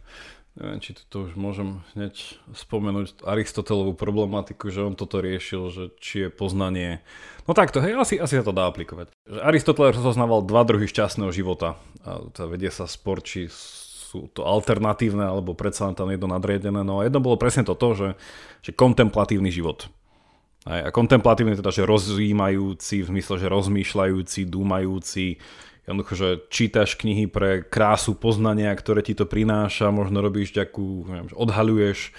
[0.58, 6.26] neviem, či to už môžem hneď spomenúť Aristotelovú problematiku, že on toto riešil, že či
[6.26, 7.02] je poznanie...
[7.50, 9.10] No takto, hej, asi, asi sa to dá aplikovať.
[9.26, 11.74] Že Aristoteles rozoznával dva druhy šťastného života.
[12.06, 13.50] A to vedie sa spor, či
[14.08, 16.80] sú to alternatívne, alebo predsa tam jedno nadriedené.
[16.80, 18.16] No a jedno bolo presne toto, že,
[18.64, 19.92] že kontemplatívny život.
[20.64, 25.36] A kontemplatívny teda, že rozjímajúci, v zmysle, že rozmýšľajúci, dúmajúci,
[25.84, 31.28] jednoducho, že čítaš knihy pre krásu poznania, ktoré ti to prináša, možno robíš takú, neviem,
[31.32, 32.12] odhaľuješ,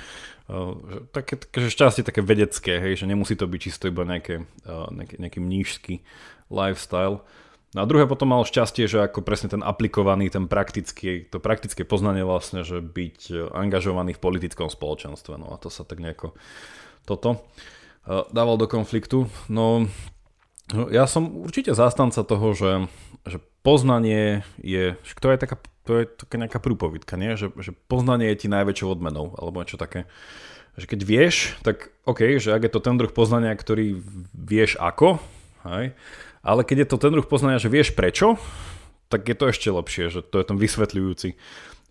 [0.49, 0.73] uh,
[1.13, 4.89] také, také že šťastie také vedecké, hej, že nemusí to byť čisto iba nejaké, uh,
[4.89, 5.95] nejaký, nejaký mnížský
[6.49, 7.21] lifestyle.
[7.77, 11.85] No a druhé potom mal šťastie, že ako presne ten aplikovaný, ten praktický, to praktické
[11.85, 15.37] poznanie vlastne, že byť e, angažovaný v politickom spoločenstve.
[15.37, 16.33] No a to sa tak nejako
[17.05, 17.45] toto
[18.09, 19.29] e, dával do konfliktu.
[19.53, 19.85] No,
[20.73, 22.89] no ja som určite zástanca toho, že,
[23.29, 27.37] že poznanie je, to je taká, to je taká nejaká prúpovidka, nie?
[27.37, 30.09] Že, že poznanie je ti najväčšou odmenou, alebo niečo také.
[30.73, 34.01] Že keď vieš, tak OK, že ak je to ten druh poznania, ktorý
[34.33, 35.21] vieš ako,
[35.69, 35.93] hej,
[36.49, 38.41] ale keď je to ten druh poznania, že vieš prečo,
[39.13, 41.29] tak je to ešte lepšie, že to je ten vysvetľujúci.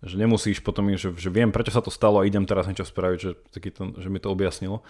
[0.03, 3.19] Že nemusíš potom, že, že viem, prečo sa to stalo a idem teraz niečo spraviť,
[3.19, 4.83] že, taký ten, že mi to objasnilo.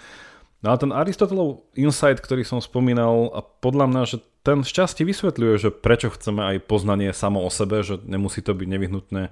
[0.65, 5.53] No a ten Aristotelov insight, ktorý som spomínal, a podľa mňa, že ten šťastie vysvetľuje,
[5.58, 9.23] že prečo chceme aj poznanie samo o sebe, že nemusí to byť nevyhnutné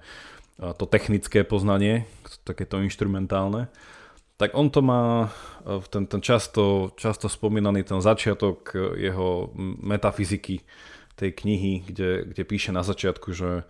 [0.57, 2.09] to technické poznanie,
[2.41, 3.69] takéto instrumentálne,
[4.37, 5.33] tak on to má,
[5.65, 10.61] e, ten, ten často, často spomínaný ten začiatok jeho metafyziky
[11.17, 13.65] tej knihy, kde, kde píše na začiatku, že,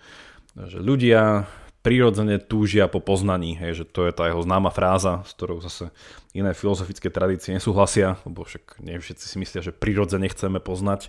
[0.59, 1.47] že ľudia
[1.87, 5.95] prirodzene túžia po poznaní, hej, že to je tá jeho známa fráza, s ktorou zase
[6.35, 11.07] iné filozofické tradície nesúhlasia, lebo však nie všetci si myslia, že prirodzene chceme poznať,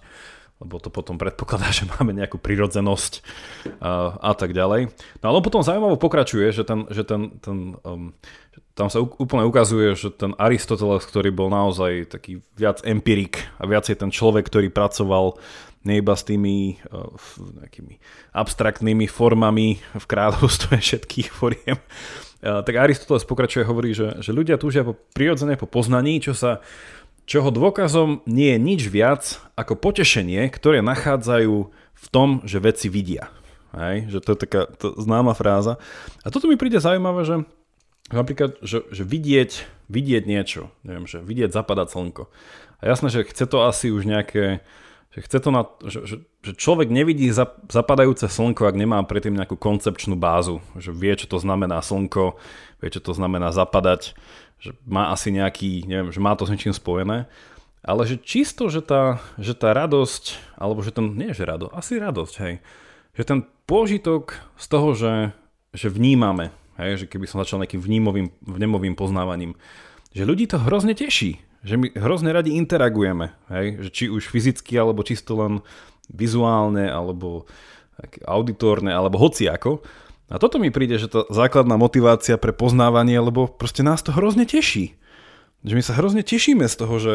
[0.58, 3.22] lebo to potom predpokladá, že máme nejakú prirodzenosť
[3.78, 4.90] a, a tak ďalej.
[5.22, 8.14] No ale on potom zaujímavo pokračuje, že ten, že ten, ten um,
[8.74, 13.98] tam sa úplne ukazuje, že ten Aristoteles, ktorý bol naozaj taký viac empirik a viacej
[13.98, 15.34] ten človek, ktorý pracoval
[15.86, 17.10] nie iba s tými uh,
[17.62, 17.98] nejakými
[18.34, 24.82] abstraktnými formami v kráľovstve všetkých foriem, uh, tak Aristoteles pokračuje hovorí, že, že ľudia túžia
[24.82, 26.62] po, prirodzene po poznaní, čo sa
[27.28, 33.28] čoho dôkazom nie je nič viac ako potešenie, ktoré nachádzajú v tom, že veci vidia.
[33.76, 34.08] Hej?
[34.08, 35.76] Že to je taká to známa fráza.
[36.24, 37.36] A toto mi príde zaujímavé, že
[38.08, 42.32] napríklad, že, že vidieť, vidieť niečo, neviem, že vidieť zapadať slnko.
[42.80, 44.64] A jasné, že chce to asi už nejaké,
[45.12, 47.28] že chce to na, že, že, že človek nevidí
[47.68, 52.40] zapadajúce slnko, ak nemá predtým nejakú koncepčnú bázu, že vie, čo to znamená slnko,
[52.80, 54.16] vie, čo to znamená zapadať,
[54.58, 57.30] že má asi nejaký, neviem, že má to s niečím spojené,
[57.82, 61.92] ale že čisto, že tá, že tá radosť, alebo že ten, nie že radosť, asi
[61.96, 62.54] radosť, hej,
[63.14, 65.14] že ten pôžitok z toho, že,
[65.72, 69.54] že vnímame, hej, že keby som začal nejakým vnímovým, vnemovým poznávaním,
[70.10, 74.74] že ľudí to hrozne teší, že my hrozne radi interagujeme, hej, že či už fyzicky,
[74.74, 75.62] alebo čisto len
[76.10, 77.46] vizuálne, alebo
[78.26, 79.82] auditórne, alebo hociako,
[80.28, 84.44] a toto mi príde, že to základná motivácia pre poznávanie, lebo proste nás to hrozne
[84.44, 84.92] teší.
[85.64, 87.14] Že my sa hrozne tešíme z toho, že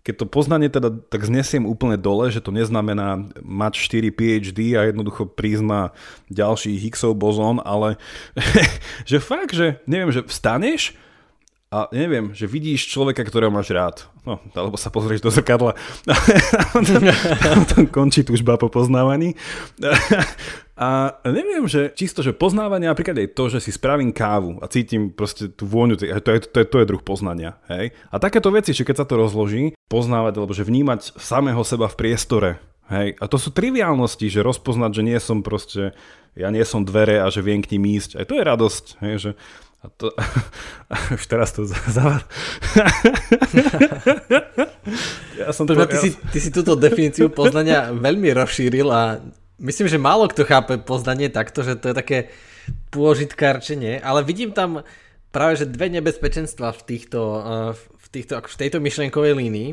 [0.00, 4.88] keď to poznanie teda tak znesiem úplne dole, že to neznamená mať 4 PhD a
[4.88, 5.92] jednoducho prízma
[6.32, 8.00] ďalší Higgsov bozón, ale
[9.10, 10.96] že fakt, že neviem, že vstaneš
[11.70, 14.02] a neviem, že vidíš človeka, ktorého máš rád.
[14.26, 15.78] No, alebo sa pozrieš do zrkadla.
[17.70, 19.38] tam, končí túžba po poznávaní.
[20.74, 25.14] A neviem, že čisto, že poznávanie napríklad aj to, že si spravím kávu a cítim
[25.14, 27.62] proste tú vôňu, to je, to je, to je druh poznania.
[27.70, 27.94] Hej?
[28.10, 31.98] A takéto veci, že keď sa to rozloží, poznávať, alebo že vnímať samého seba v
[32.00, 32.50] priestore,
[32.90, 35.94] Hej, a to sú triviálnosti, že rozpoznať, že nie som proste,
[36.34, 38.18] ja nie som dvere a že viem k ním ísť.
[38.18, 39.30] Aj to je radosť, hej, že
[39.80, 40.12] a to,
[41.16, 41.80] už teraz to za...
[45.40, 46.02] ja som to, ty, ja...
[46.04, 49.24] si, ty si túto definíciu poznania veľmi rozšíril a
[49.56, 52.18] myslím, že málo kto chápe poznanie takto, že to je také
[52.92, 54.84] pôžitkárčenie, ale vidím tam
[55.32, 59.70] práve, že dve nebezpečenstva v týchto, eh, v, týchto, v tejto myšlienkovej línii,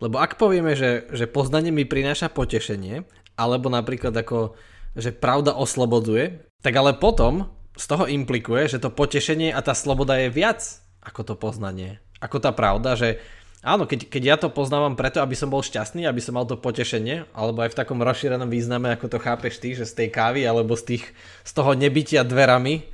[0.00, 3.04] lebo ak povieme, že, že poznanie mi prináša potešenie,
[3.36, 4.56] alebo napríklad ako,
[4.96, 10.18] že pravda oslobodzuje, tak ale potom z toho implikuje, že to potešenie a tá sloboda
[10.18, 10.60] je viac
[11.00, 12.02] ako to poznanie.
[12.20, 13.20] Ako tá pravda, že
[13.60, 16.56] Áno, keď, keď ja to poznávam preto, aby som bol šťastný, aby som mal to
[16.56, 20.48] potešenie, alebo aj v takom rozšírenom význame, ako to chápeš ty, že z tej kávy,
[20.48, 21.04] alebo z, tých,
[21.44, 22.88] z toho nebytia dverami,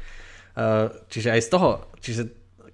[0.58, 1.70] uh, čiže aj z toho,
[2.02, 2.22] čiže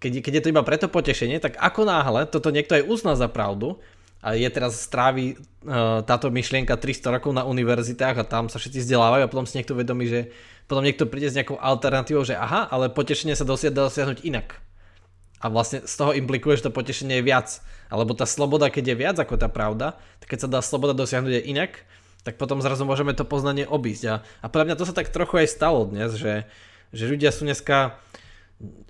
[0.00, 3.28] keď, keď je to iba preto potešenie, tak ako náhle toto niekto aj uzná za
[3.28, 3.76] pravdu,
[4.24, 8.88] a je teraz strávi uh, táto myšlienka 300 rokov na univerzitách a tam sa všetci
[8.88, 10.32] vzdelávajú a potom si niekto vedomí, že
[10.72, 14.56] potom niekto príde s nejakou alternatívou, že aha, ale potešenie sa dosiahnuť dosiahnuť inak
[15.42, 17.60] a vlastne z toho implikuje, že to potešenie je viac.
[17.90, 21.42] Alebo tá sloboda, keď je viac ako tá pravda, tak keď sa dá sloboda dosiahnuť
[21.42, 21.72] aj inak,
[22.22, 24.02] tak potom zrazu môžeme to poznanie obísť.
[24.06, 26.46] A, a pre mňa to sa tak trochu aj stalo dnes, že,
[26.94, 27.98] že ľudia sú dneska,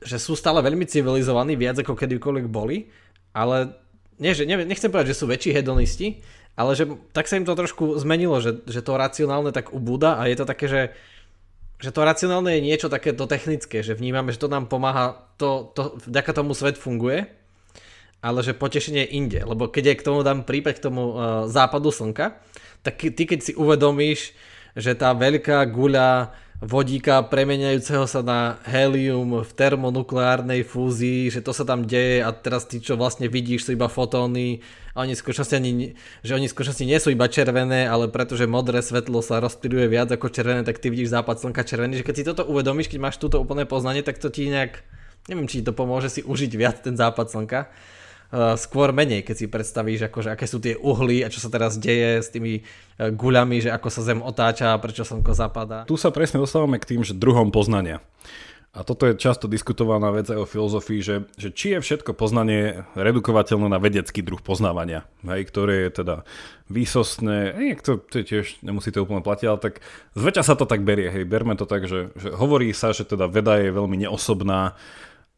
[0.05, 2.93] že sú stále veľmi civilizovaní, viac ako kedykoľvek boli,
[3.33, 3.73] ale
[4.21, 6.21] nie, že, nechcem povedať, že sú väčší hedonisti,
[6.53, 6.85] ale že
[7.17, 10.45] tak sa im to trošku zmenilo, že, že to racionálne tak ubúda a je to
[10.45, 10.81] také, že
[11.83, 15.99] že to racionálne je niečo takéto technické, že vnímame, že to nám pomáha, to, to,
[16.07, 17.27] vďaka tomu svet funguje,
[18.23, 21.91] ale že potešenie inde, lebo keď je k tomu dám prípad k tomu uh, západu
[21.91, 22.39] slnka,
[22.87, 24.31] tak ty keď si uvedomíš,
[24.79, 26.31] že tá veľká guľa
[26.63, 32.71] vodíka premeniajúceho sa na helium v termonukleárnej fúzii, že to sa tam deje a teraz
[32.71, 34.63] ty čo vlastne vidíš sú iba fotóny
[34.95, 39.27] a oni skutočnosti ani, že oni skutočnosti nie sú iba červené, ale pretože modré svetlo
[39.27, 42.47] sa rozptýluje viac ako červené, tak ty vidíš západ slnka červený, že keď si toto
[42.47, 44.87] uvedomíš, keď máš túto úplné poznanie, tak to ti nejak,
[45.27, 47.75] neviem, či ti to pomôže si užiť viac ten západ slnka
[48.33, 52.25] skôr menej, keď si predstavíš, akože, aké sú tie uhly a čo sa teraz deje
[52.25, 55.85] s tými eh, guľami, že ako sa Zem otáča a prečo Slnko zapadá.
[55.85, 58.01] Tu sa presne dostávame k tým, že druhom poznania.
[58.73, 62.89] A toto je často diskutovaná vec aj o filozofii, že, že či je všetko poznanie
[62.97, 66.17] redukovateľné na vedecký druh poznávania, hej, ktoré je teda
[66.73, 69.85] výsostné, hej, to, to tiež nemusí to úplne platiť, ale tak
[70.17, 73.29] zväčša sa to tak berie, hej, berme to tak, že, že hovorí sa, že teda
[73.29, 74.73] veda je veľmi neosobná,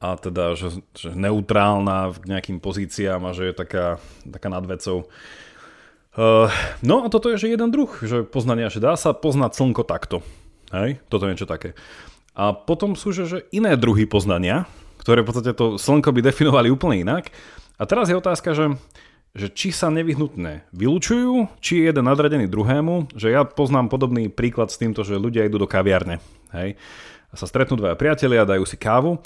[0.05, 3.97] a teda, že, že neutrálna k nejakým pozíciám a že je taká,
[4.29, 5.09] taká nad vecou.
[6.15, 6.53] Uh,
[6.85, 10.21] no a toto je že jeden druh, že poznania, že dá sa poznať slnko takto.
[10.69, 11.73] Hej, toto je niečo také.
[12.37, 14.69] A potom sú že, že iné druhy poznania,
[15.01, 17.33] ktoré v podstate to slnko by definovali úplne inak.
[17.81, 18.77] A teraz je otázka, že
[19.35, 24.71] že či sa nevyhnutné vylúčujú, či je jeden nadradený druhému, že ja poznám podobný príklad
[24.71, 26.23] s týmto, že ľudia idú do kaviarne,
[26.55, 26.79] hej,
[27.29, 29.19] a sa stretnú dvaja priatelia, dajú si kávu,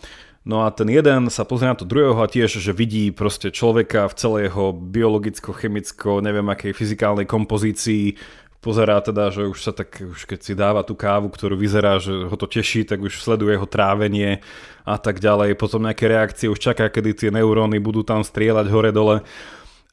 [0.49, 4.09] no a ten jeden sa pozrie na to druhého a tiež, že vidí proste človeka
[4.09, 8.17] v celej jeho biologicko, chemicko, neviem akej fyzikálnej kompozícii,
[8.59, 12.27] pozerá teda, že už sa tak, už keď si dáva tú kávu, ktorú vyzerá, že
[12.27, 14.43] ho to teší, tak už sleduje jeho trávenie
[14.83, 15.55] a tak ďalej.
[15.55, 19.23] Potom nejaké reakcie, už čaká, kedy tie neuróny budú tam strieľať hore-dole.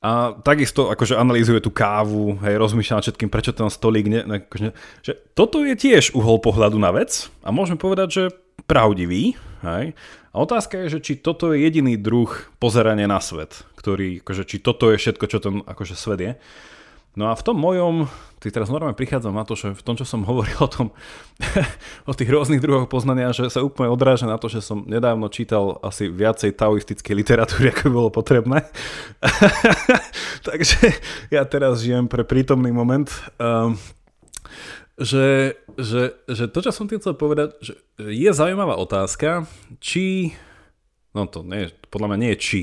[0.05, 4.37] A takisto akože analýzuje tú kávu, hej, rozmýšľa nad všetkým, prečo ten stolík, ne, ne,
[4.37, 4.69] akože,
[5.01, 8.23] že toto je tiež uhol pohľadu na vec a môžeme povedať, že
[8.69, 9.33] pravdivý.
[9.65, 9.97] Hej.
[10.35, 12.27] A otázka je, že či toto je jediný druh
[12.59, 16.31] pozerania na svet, ktorý, akože, či toto je všetko, čo ten akože, svet je.
[17.15, 18.11] No a v tom mojom,
[18.43, 20.91] ty teraz normálne prichádzam na to, že v tom, čo som hovoril o tom,
[22.03, 25.79] o tých rôznych druhoch poznania, že sa úplne odráža na to, že som nedávno čítal
[25.79, 28.67] asi viacej taoistickej literatúry, ako by bolo potrebné.
[30.51, 30.99] Takže
[31.31, 33.07] ja teraz žijem pre prítomný moment.
[33.39, 33.79] Um,
[34.95, 39.43] že, že, že to, čo som tým chcel povedať, že je zaujímavá otázka,
[39.83, 40.31] či,
[41.11, 42.59] no to nie, podľa mňa nie je či,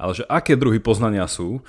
[0.00, 1.60] ale že aké druhy poznania sú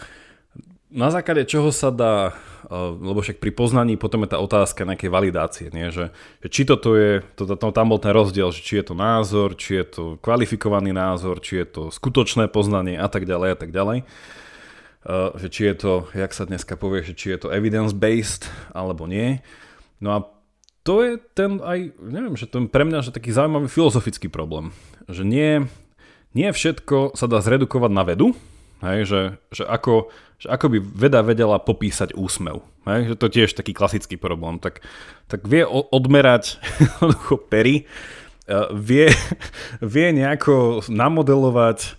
[0.95, 5.11] na základe čoho sa dá, eh, lebo však pri poznaní potom je tá otázka nejakej
[5.11, 5.91] validácie, nie?
[5.91, 8.95] Že, že či toto je, to, to, tam bol ten rozdiel, že či je to
[8.95, 13.57] názor, či je to kvalifikovaný názor, či je to skutočné poznanie a tak ďalej a
[13.59, 14.07] tak ďalej.
[15.05, 19.05] Uh, že či je to, jak sa dneska povie, že či je to evidence-based alebo
[19.05, 19.37] nie.
[19.99, 20.17] No a
[20.85, 24.69] to je ten aj, neviem, že to je pre mňa že taký zaujímavý filozofický problém.
[25.09, 25.51] Že nie,
[26.37, 28.37] nie všetko sa dá zredukovať na vedu,
[28.85, 32.59] hej, že, že ako že ako by veda vedela popísať úsmev.
[32.83, 33.13] Hej?
[33.13, 34.59] Že to tiež taký klasický problém.
[34.59, 34.83] Tak,
[35.31, 36.59] tak vie odmerať
[37.51, 37.87] pery,
[38.45, 39.07] e, vie,
[39.95, 41.95] vie nejako namodelovať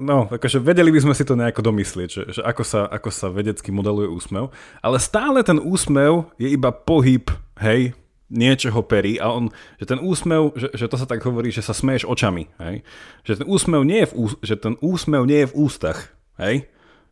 [0.00, 3.28] No, akože vedeli by sme si to nejako domyslieť, že, že ako, sa, ako sa
[3.28, 4.48] vedecky modeluje úsmev,
[4.80, 7.28] ale stále ten úsmev je iba pohyb,
[7.60, 7.92] hej,
[8.32, 11.76] niečoho perí a on, že ten úsmev, že, že to sa tak hovorí, že sa
[11.76, 12.80] smeješ očami, hej,
[13.28, 16.64] že ten úsmev nie je v, ús, že ten úsmev nie je v ústach, hej,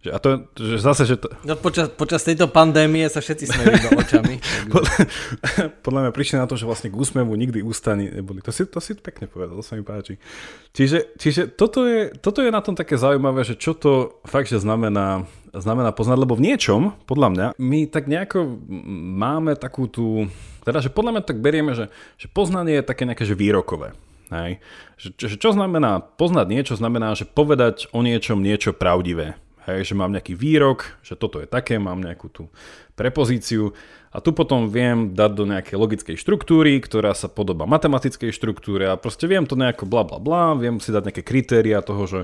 [0.04, 1.32] že a to, že zase, že to...
[1.42, 4.38] No počas, počas tejto pandémie sa všetci smejú do očami.
[4.74, 4.94] podľa,
[5.82, 8.38] podľa mňa prišli na to, že vlastne k úsmevu nikdy ústa neboli.
[8.46, 10.20] To si, to si pekne povedal, to sa mi páči.
[10.76, 14.62] Čiže, čiže toto, je, toto je na tom také zaujímavé, že čo to fakt, že
[14.62, 18.46] znamená, znamená poznať, lebo v niečom, podľa mňa, my tak nejako
[19.16, 20.30] máme takú tú...
[20.62, 23.96] Teda, že podľa mňa tak berieme, že, že poznanie je také nejaké že výrokové.
[24.30, 24.59] Hej.
[24.98, 29.38] Že, čo, čo znamená poznať niečo, znamená, že povedať o niečom niečo pravdivé.
[29.66, 32.46] Hej, že mám nejaký výrok, že toto je také, mám nejakú tú
[32.94, 33.74] prepozíciu
[34.14, 38.94] a tu potom viem dať do nejakej logickej štruktúry, ktorá sa podobá matematickej štruktúre a
[38.94, 42.20] proste viem to nejako bla bla bla, viem si dať nejaké kritéria toho, že,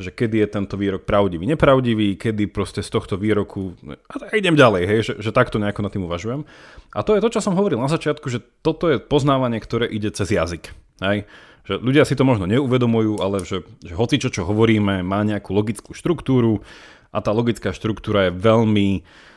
[0.00, 3.76] že kedy je tento výrok pravdivý, nepravdivý, kedy proste z tohto výroku
[4.08, 6.48] a idem ďalej, hej, že, že takto nejako nad tým uvažujem.
[6.96, 10.08] A to je to, čo som hovoril na začiatku, že toto je poznávanie, ktoré ide
[10.16, 10.85] cez jazyk.
[11.02, 11.28] Hej.
[11.66, 15.50] Že ľudia si to možno neuvedomujú, ale že, že hoci čo, čo hovoríme, má nejakú
[15.50, 16.62] logickú štruktúru
[17.10, 18.88] a tá logická štruktúra je veľmi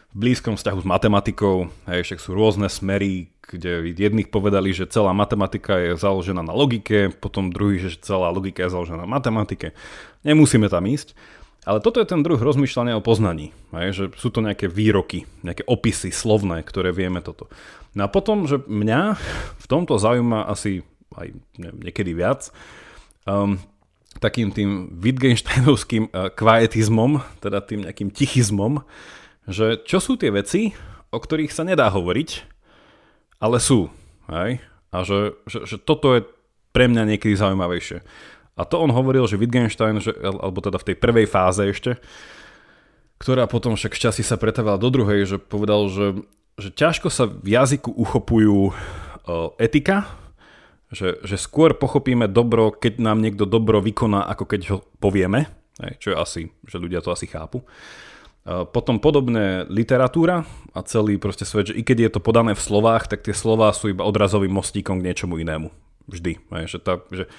[0.09, 1.69] v blízkom vzťahu s matematikou.
[1.89, 7.09] Hej, však sú rôzne smery, kde jedných povedali, že celá matematika je založená na logike,
[7.17, 9.73] potom druhý, že celá logika je založená na matematike.
[10.21, 11.17] Nemusíme tam ísť.
[11.67, 13.51] Ale toto je ten druh rozmýšľania o poznaní.
[13.75, 17.51] Hej, že sú to nejaké výroky, nejaké opisy slovné, ktoré vieme toto.
[17.97, 19.17] No a potom, že mňa
[19.59, 20.85] v tomto zaujíma asi
[21.17, 22.53] aj neviem, niekedy viac,
[23.25, 23.57] um,
[24.17, 28.83] takým tým Wittgensteinovským uh, kvaetizmom, teda tým nejakým tichizmom,
[29.49, 30.73] že čo sú tie veci,
[31.09, 32.29] o ktorých sa nedá hovoriť,
[33.41, 33.89] ale sú.
[34.29, 34.61] Hej?
[34.89, 36.21] A že, že, že toto je
[36.69, 38.01] pre mňa niekedy zaujímavejšie.
[38.59, 41.95] A to on hovoril, že Wittgenstein, že, alebo teda v tej prvej fáze ešte,
[43.19, 46.23] ktorá potom však v časi sa pretavila do druhej, že povedal, že,
[46.59, 48.73] že ťažko sa v jazyku uchopujú uh,
[49.59, 50.11] etika,
[50.89, 55.49] že, že skôr pochopíme dobro, keď nám niekto dobro vykoná, ako keď ho povieme,
[56.01, 57.63] čo je asi, že ľudia to asi chápu.
[58.73, 60.41] Potom podobné literatúra
[60.73, 63.69] a celý proste svet, že i keď je to podané v slovách, tak tie slová
[63.75, 65.69] sú iba odrazovým mostíkom k niečomu inému.
[66.09, 66.41] Vždy.
[66.65, 67.29] Že, tá, že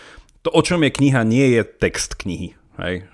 [0.46, 2.54] to, o čom je kniha, nie je text knihy.
[2.78, 3.10] Hej?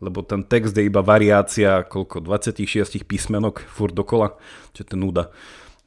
[0.00, 4.34] lebo ten text je iba variácia koľko, 26 písmenok furt dokola,
[4.72, 5.28] čo je to nuda.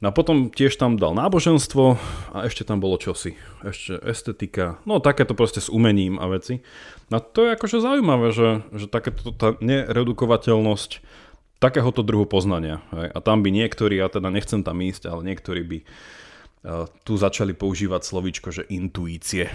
[0.04, 1.96] No a potom tiež tam dal náboženstvo
[2.36, 3.40] a ešte tam bolo čosi.
[3.64, 6.60] Ešte estetika, no takéto proste s umením a veci.
[7.08, 11.00] No to je akože zaujímavé, že, že takéto tá neredukovateľnosť
[11.56, 12.84] takéhoto druhu poznania.
[12.92, 13.16] Hej.
[13.16, 17.56] A tam by niektorí, ja teda nechcem tam ísť, ale niektorí by uh, tu začali
[17.56, 19.48] používať slovíčko, že intuície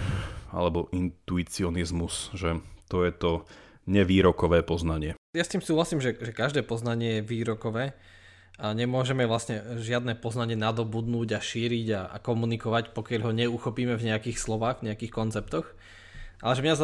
[0.50, 2.58] alebo intuicionizmus, že
[2.90, 3.46] to je to
[3.86, 5.14] nevýrokové poznanie.
[5.30, 7.94] Ja s tým súhlasím, že, že každé poznanie je výrokové
[8.60, 14.06] a nemôžeme vlastne žiadne poznanie nadobudnúť a šíriť a, a komunikovať, pokiaľ ho neuchopíme v
[14.12, 15.64] nejakých slovách, v nejakých konceptoch.
[16.44, 16.74] Ale že mňa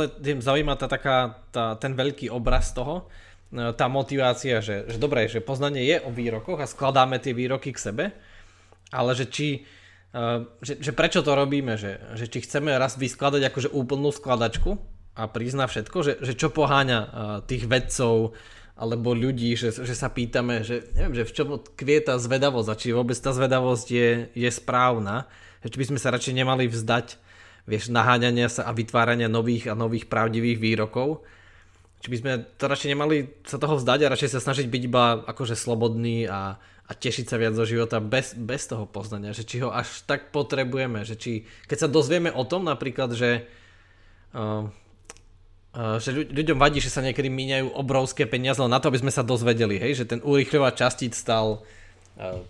[0.41, 3.13] zaujíma tá, taká, tá, ten veľký obraz toho,
[3.53, 7.77] e, tá motivácia, že, že dobré, že poznanie je o výrokoch a skladáme tie výroky
[7.77, 8.05] k sebe,
[8.89, 9.69] ale že či,
[10.17, 10.21] e,
[10.65, 14.81] že, že prečo to robíme, že, že či chceme raz vyskladať akože úplnú skladačku
[15.13, 17.09] a prizna všetko, že, že čo poháňa e,
[17.49, 18.37] tých vedcov
[18.77, 22.77] alebo ľudí, že, že sa pýtame, že neviem, že v čom tkvie tá zvedavosť a
[22.77, 25.25] či vôbec tá zvedavosť je, je správna,
[25.65, 27.17] že či by sme sa radšej nemali vzdať
[27.67, 31.27] vieš, naháňania sa a vytvárania nových a nových pravdivých výrokov.
[32.01, 35.05] Či by sme to radšej nemali sa toho vzdať a radšej sa snažiť byť iba
[35.27, 39.59] akože slobodný a, a tešiť sa viac do života bez, bez toho poznania, že či
[39.65, 43.51] ho až tak potrebujeme, že či, keď sa dozvieme o tom napríklad, že
[44.37, 44.71] uh,
[45.77, 49.21] že ľuďom vadí, že sa niekedy míňajú obrovské peniaze len na to, aby sme sa
[49.21, 52.41] dozvedeli, hej, že ten urýchľová častíc stal uh,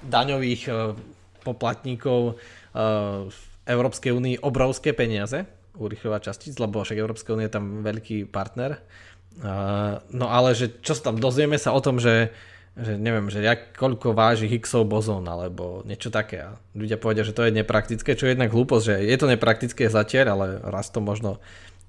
[0.00, 0.96] daňových uh,
[1.44, 3.28] poplatníkov uh,
[3.68, 5.44] Európskej únii obrovské peniaze,
[5.76, 8.80] urychľovať častíc, lebo však Európska únia je tam veľký partner.
[9.40, 12.32] Uh, no ale že čo sa tam dozvieme sa o tom, že,
[12.80, 16.48] že neviem, že jak, koľko váži Higgsov bozón alebo niečo také.
[16.48, 19.92] A ľudia povedia, že to je nepraktické, čo je jednak hlúposť, že je to nepraktické
[19.92, 21.44] zatiaľ, ale raz to možno,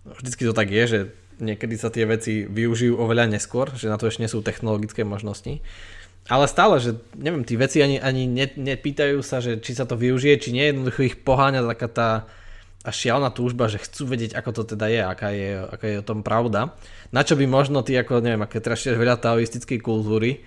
[0.06, 1.00] vždycky to tak je, že
[1.42, 5.62] niekedy sa tie veci využijú oveľa neskôr, že na to ešte nie sú technologické možnosti.
[6.30, 9.98] Ale stále, že neviem, tí veci ani, ani ne, nepýtajú sa, že či sa to
[9.98, 12.10] využije, či nie, jednoducho ich poháňa taká tá
[12.82, 16.06] a šialná túžba, že chcú vedieť, ako to teda je, aká je, aká je o
[16.06, 16.74] tom pravda.
[17.14, 20.42] Na čo by možno ty, ako neviem, aké teraz veľa taoistickej kultúry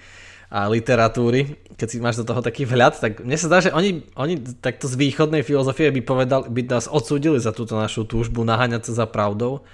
[0.55, 4.07] a literatúry, keď si máš do toho taký vhľad, tak mne sa zdá, že oni,
[4.15, 8.87] oni takto z východnej filozofie by, povedal, by nás odsúdili za túto našu túžbu naháňať
[8.87, 9.67] sa za pravdou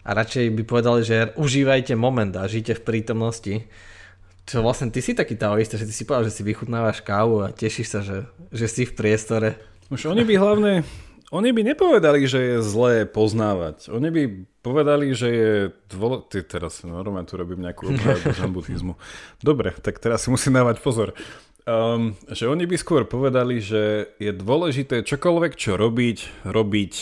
[0.00, 3.68] a radšej by povedali, že užívajte moment a žite v prítomnosti
[4.42, 7.54] čo vlastne ty si taký taoista, že ty si povedal, že si vychutnávaš kávu a
[7.54, 9.54] tešíš sa, že, že si v priestore.
[9.86, 10.72] Už oni by hlavne,
[11.32, 13.88] oni by nepovedali, že je zlé poznávať.
[13.88, 14.22] Oni by
[14.60, 15.52] povedali, že je
[15.88, 18.94] dôležité, teraz normálne tu robím nejakú opravu buddhizmu.
[19.40, 21.16] Dobre, tak teraz si musím dávať pozor.
[21.64, 26.94] Um, že oni by skôr povedali, že je dôležité čokoľvek, čo robiť, robiť.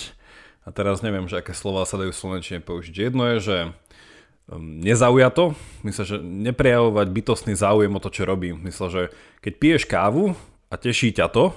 [0.65, 2.95] A teraz neviem, že aké slova sa dajú slovenčine použiť.
[3.11, 3.57] Jedno je, že
[4.51, 5.55] Ehm, nezaujato,
[5.87, 8.59] myslím, že neprejavovať bytostný záujem o to, čo robím.
[8.67, 9.03] Myslím, že
[9.39, 10.35] keď piješ kávu
[10.67, 11.55] a teší ťa to,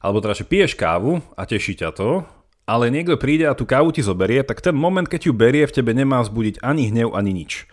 [0.00, 2.24] alebo teda, že piješ kávu a teší ťa to,
[2.64, 5.74] ale niekto príde a tú kávu ti zoberie, tak ten moment, keď ju berie, v
[5.76, 7.68] tebe nemá vzbudiť ani hnev, ani nič.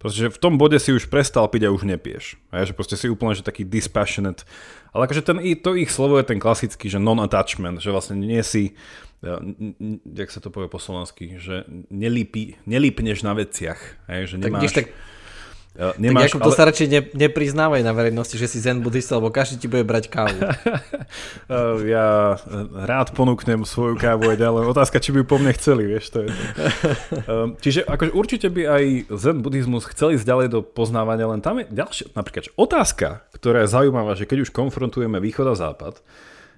[0.00, 2.40] Pretože v tom bode si už prestal piť a už nepieš.
[2.48, 4.48] A že proste si úplne že taký dispassionate.
[4.96, 8.72] Ale akože ten, to ich slovo je ten klasický, že non-attachment, že vlastne nie si
[10.16, 14.08] jak sa to povie po slovensky, že nelípi, nelípneš na veciach.
[14.08, 14.96] Hej, že nemáš, tak, tak,
[15.96, 16.46] nemáš, tak ale...
[16.50, 19.86] to sa radšej ne, nepriznávaj na verejnosti, že si zen buddhista, lebo každý ti bude
[19.86, 20.38] brať kávu.
[21.94, 22.36] ja
[22.74, 24.62] rád ponúknem svoju kávu aj ďalej.
[24.66, 26.42] Otázka, či by po mne chceli, vieš, to je to.
[27.62, 31.70] Čiže akože určite by aj zen buddhizmus chceli ísť ďalej do poznávania, len tam je
[31.70, 36.02] ďalšia, napríklad otázka, ktorá je zaujímavá, že keď už konfrontujeme východ a západ,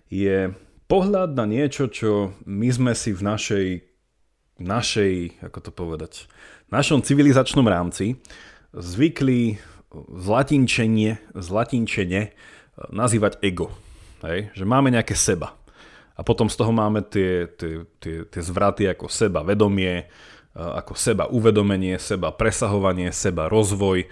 [0.09, 0.57] je
[0.89, 3.67] pohľad na niečo, čo my sme si v našej,
[4.61, 6.13] našej, ako to povedať,
[6.73, 8.17] našom civilizačnom rámci
[8.73, 9.61] zvykli
[9.93, 12.33] zlatinčenie, zlatinčenie eh,
[12.91, 13.71] nazývať ego.
[14.25, 14.53] Hej?
[14.57, 15.57] Že máme nejaké seba.
[16.13, 20.97] A potom z toho máme tie, tie, tie, tie zvraty ako seba vedomie, eh, ako
[20.97, 24.09] seba uvedomenie, seba presahovanie, seba rozvoj.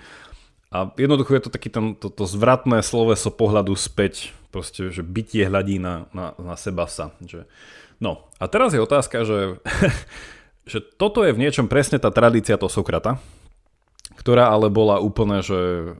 [0.71, 5.47] A jednoducho je to taký ten, to, to zvratné sloveso pohľadu späť proste, že bytie
[5.47, 7.15] hľadí na, na, na seba sa.
[7.23, 7.47] Že...
[8.03, 9.59] No a teraz je otázka, že,
[10.71, 13.19] že toto je v niečom presne tá tradícia toho Sokrata,
[14.21, 15.97] ktorá ale bola úplne, že uh,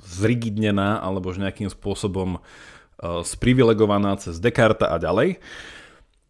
[0.00, 5.44] zrigidnená alebo že nejakým spôsobom uh, sprivilegovaná cez Descartes a ďalej.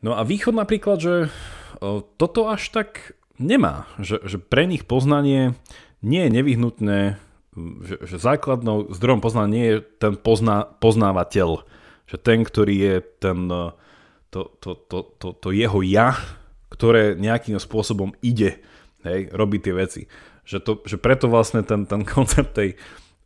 [0.03, 5.55] No a východ napríklad, že uh, toto až tak nemá, že, že pre nich poznanie
[6.03, 7.01] nie je nevyhnutné
[7.55, 11.63] že, že základnou zdrojom poznania nie je ten pozná, poznávateľ,
[12.11, 13.47] že ten, ktorý je ten,
[14.35, 16.19] to, to, to, to, to jeho ja,
[16.75, 18.59] ktoré nejakým spôsobom ide,
[19.07, 20.03] hej, robiť tie veci.
[20.45, 22.77] Že, to, že preto vlastne ten, ten koncept tej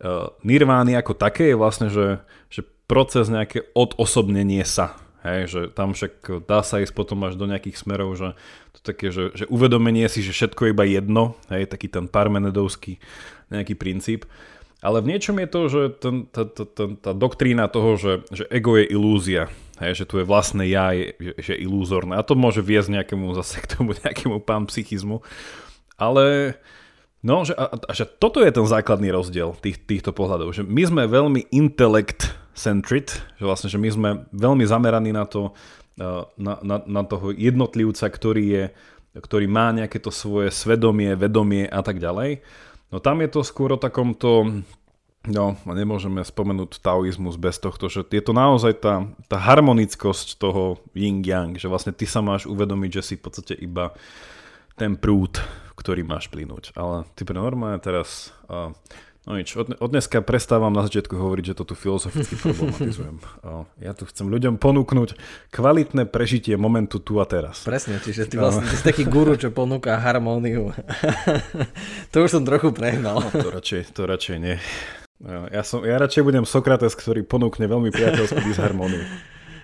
[0.02, 4.96] uh, nirvány ako také je vlastne, že, že proces nejaké odosobnenie sa.
[5.26, 8.38] Hej, že tam však dá sa ísť potom až do nejakých smerov, že
[8.70, 13.02] to také, že, že uvedomenie si, že všetko je iba jedno, hej, taký ten parmenedovský
[13.50, 14.30] nejaký princíp.
[14.78, 18.46] Ale v niečom je to, že ten, tá, tá, tá, tá doktrína toho, že, že
[18.46, 19.50] ego je ilúzia,
[19.82, 22.14] hej, že tu je vlastné ja, je, že je ilúzorné.
[22.14, 24.38] A to môže viesť nejakému zase k tomu nejakému
[24.70, 25.26] psychizmu.
[25.98, 26.54] Ale
[27.18, 31.02] No, že, a, že toto je ten základný rozdiel tých, týchto pohľadov, že my sme
[31.10, 35.50] veľmi intelect-centric, že vlastne, že my sme veľmi zameraní na to,
[36.38, 38.64] na, na, na toho jednotlivca, ktorý je
[39.20, 42.44] ktorý má nejaké to svoje svedomie, vedomie a tak ďalej.
[42.88, 44.62] No tam je to skôr o takomto,
[45.28, 51.58] no nemôžeme spomenúť taoizmus bez tohto, že je to naozaj tá, tá harmonickosť toho yin-yang,
[51.60, 53.92] že vlastne ty sa máš uvedomiť, že si v podstate iba
[54.78, 55.42] ten prúd,
[55.78, 56.74] ktorý máš plynúť.
[56.74, 58.74] Ale ty normálne teraz uh,
[59.28, 63.20] No nič, od, od dneska prestávam na začiatku hovoriť, že to tu filozoficky problematizujem.
[63.84, 65.20] Ja tu chcem ľuďom ponúknuť
[65.52, 67.60] kvalitné prežitie momentu tu a teraz.
[67.68, 70.72] Presne, čiže ty vlastne ty si taký guru, čo ponúka harmóniu.
[72.12, 73.20] to už som trochu prehnal.
[73.20, 74.56] No, to radšej, to radšej nie.
[75.52, 79.04] Ja, som, ja radšej budem Sokrates, ktorý ponúkne veľmi priateľskú disharmóniu.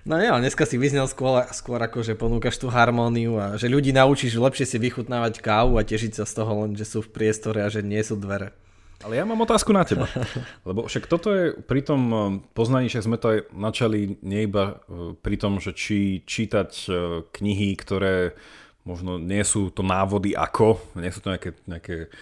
[0.04, 3.88] No nie, dneska si vyznel skôr, skôr ako, že ponúkaš tú harmóniu a že ľudí
[3.88, 7.64] naučíš lepšie si vychutnávať kávu a tešiť sa z toho len, že sú v priestore
[7.64, 8.52] a že nie sú dvere.
[9.00, 10.04] Ale ja mám otázku na teba.
[10.68, 12.20] Lebo však toto je pri tom eh,
[12.52, 16.94] poznaní, že sme to aj načali nie iba eh, pri tom, že či čítať eh,
[17.24, 18.36] knihy, ktoré
[18.84, 22.12] možno nie sú to návody ako, nie sú to nejaké, nejaké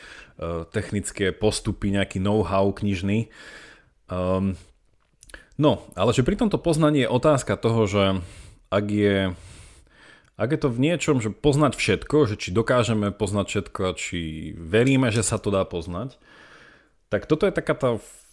[0.71, 3.27] technické postupy, nejaký know-how knižný.
[4.07, 4.55] Um,
[5.59, 8.05] no, ale že pri tomto poznaní je otázka toho, že
[8.73, 9.37] ak je,
[10.41, 14.21] ak je to v niečom, že poznať všetko, že či dokážeme poznať všetko a či
[14.57, 16.17] veríme, že sa to dá poznať,
[17.13, 17.91] tak toto je taká tá,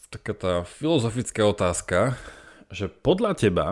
[0.07, 2.15] taká tá filozofická otázka,
[2.72, 3.67] že podľa teba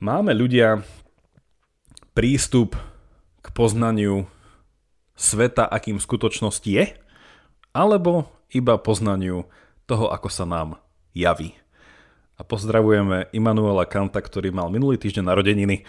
[0.00, 0.80] máme ľudia
[2.16, 2.76] prístup
[3.42, 4.24] k poznaniu
[5.16, 6.84] sveta, akým skutočnosti je,
[7.72, 9.48] alebo iba poznaniu
[9.86, 10.80] toho, ako sa nám
[11.16, 11.61] javí.
[12.42, 15.86] A pozdravujeme Immanuela Kanta, ktorý mal minulý týždeň narodeniny.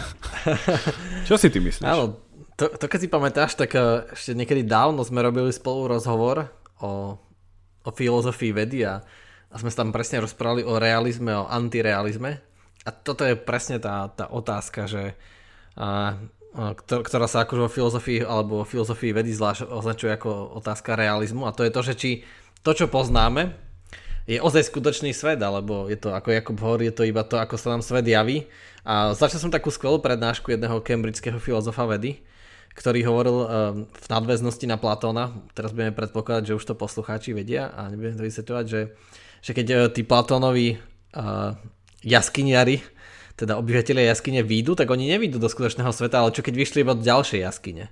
[1.28, 1.84] Čo si ty myslíš?
[1.84, 2.16] Áno,
[2.56, 6.48] to, to keď si pamätáš, tak eh, ešte niekedy dávno sme robili spolu rozhovor
[6.80, 7.20] o,
[7.84, 9.04] o filozofii vedy a,
[9.52, 12.40] a sme sa tam presne rozprávali o realizme, o antirealizme.
[12.88, 15.20] A toto je presne tá, tá otázka, že
[15.76, 16.16] a,
[16.56, 21.44] a, ktorá sa akože vo filozofii alebo vo filozofii vedy zvlášť označuje ako otázka realizmu
[21.44, 22.10] a to je to, že či
[22.64, 23.61] to, čo poznáme,
[24.26, 27.58] je ozaj skutočný svet, alebo je to, ako Jakub hovorí, je to iba to, ako
[27.58, 28.46] sa nám svet javí.
[28.82, 32.22] A začal som takú skvelú prednášku jedného cambridgeského filozofa vedy,
[32.74, 33.48] ktorý hovoril uh,
[33.84, 38.26] v nadväznosti na Platóna, teraz budeme predpokladať, že už to poslucháči vedia a nebudem to
[38.26, 38.80] vysvetľovať, že,
[39.44, 41.54] že keď uh, tí Platónovi uh,
[42.02, 42.82] jaskyniari,
[43.36, 46.96] teda obyvateľia jaskyne výjdu, tak oni nevídu do skutočného sveta, ale čo keď vyšli iba
[46.96, 47.90] do ďalšej jaskyne.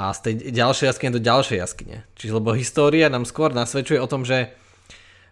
[0.00, 1.98] A z tej ďalšej jaskyne do ďalšej jaskyne.
[2.16, 4.54] Čiže lebo história nám skôr nasvedčuje o tom, že,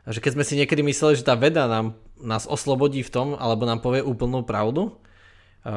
[0.08, 3.68] že keď sme si niekedy mysleli, že tá veda nám, nás oslobodí v tom, alebo
[3.68, 4.96] nám povie úplnú pravdu,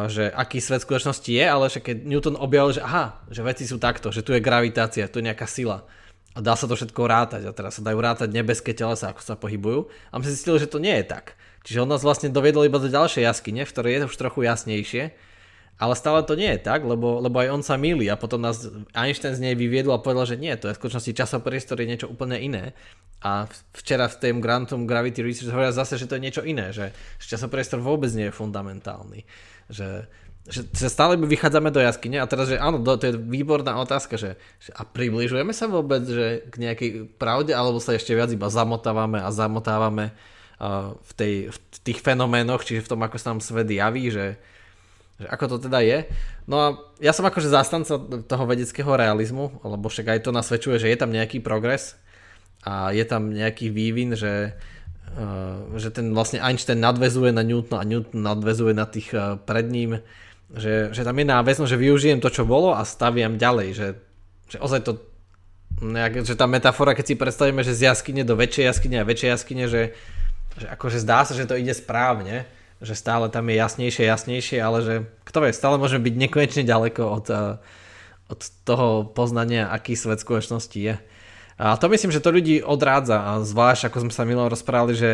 [0.07, 3.75] že aký svet skutočnosti je, ale že keď Newton objavil, že aha, že veci sú
[3.75, 5.83] takto, že tu je gravitácia, tu je nejaká sila
[6.31, 9.35] a dá sa to všetko rátať a teraz sa dajú rátať nebeské telesa, ako sa
[9.35, 11.35] pohybujú a my si zistili, že to nie je tak.
[11.67, 14.39] Čiže on nás vlastne doviedol iba do ďalšej jaskyne, v ktorej je to už trochu
[14.47, 15.03] jasnejšie,
[15.81, 18.69] ale stále to nie je tak, lebo, lebo aj on sa milí a potom nás
[18.93, 22.07] Einstein z nej vyviedol a povedal, že nie, to je v skutočnosti časopriestor je niečo
[22.11, 22.77] úplne iné.
[23.21, 26.93] A včera v tém Grantum Gravity Research hovoria zase, že to je niečo iné, že
[27.21, 29.25] časopriestor vôbec nie je fundamentálny.
[29.69, 30.09] Že,
[30.49, 34.41] že, že stále vychádzame do jaskyne a teraz, že áno, to je výborná otázka, že,
[34.57, 36.89] že a približujeme sa vôbec že k nejakej
[37.21, 40.13] pravde, alebo sa ešte viac iba zamotávame a zamotávame
[40.57, 44.41] uh, v, tej, v tých fenoménoch, čiže v tom, ako sa nám svet javí, že,
[45.21, 45.97] že ako to teda je.
[46.49, 46.67] No a
[46.97, 51.13] ja som akože zastanca toho vedeckého realizmu, lebo však aj to nasvedčuje, že je tam
[51.13, 51.95] nejaký progres
[52.65, 54.57] a je tam nejaký vývin, že
[55.11, 59.67] Eh, že ten vlastne Einstein nadvezuje na Newton a Newton nadvezuje na tých eh, pred
[59.67, 59.99] ním,
[60.55, 63.87] že, že tam je náväzno, že využijem to, čo bolo a staviam ďalej, že,
[64.47, 65.03] že ozaj to
[65.83, 69.29] nejak, že tá metafora, keď si predstavíme, že z jaskyne do väčšej jaskyne a väčšej
[69.35, 69.91] jaskyne, že,
[70.55, 72.47] že akože zdá sa, že to ide správne,
[72.81, 77.01] že stále tam je jasnejšie, jasnejšie, ale že kto vie, stále môžeme byť nekonečne ďaleko
[77.05, 77.61] od, eh,
[78.33, 80.95] od toho poznania, aký svet skutočnosti je.
[81.61, 85.11] A to myslím, že to ľudí odrádza a zvlášť ako sme sa milo rozprávali, že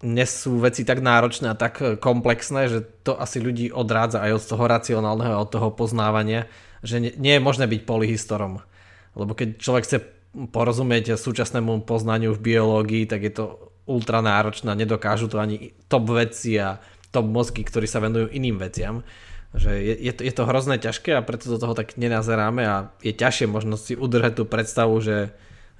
[0.00, 4.42] dnes sú veci tak náročné a tak komplexné, že to asi ľudí odrádza aj od
[4.48, 6.48] toho racionálneho od toho poznávania,
[6.80, 8.64] že nie je možné byť polyhistorom.
[9.12, 9.98] Lebo keď človek chce
[10.34, 13.44] porozumieť súčasnému poznaniu v biológii, tak je to
[13.84, 16.80] ultra náročné nedokážu to ani top veci a
[17.14, 19.06] top mozgy, ktorí sa venujú iným veciam.
[19.54, 22.90] Že je, je, to, je to hrozné ťažké a preto do toho tak nenazeráme a
[23.06, 25.30] je ťažšie možno si udržať tú predstavu, že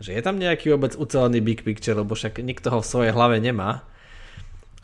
[0.03, 3.39] že je tam nejaký vôbec ucelený big picture, lebo však nikto ho v svojej hlave
[3.39, 3.87] nemá.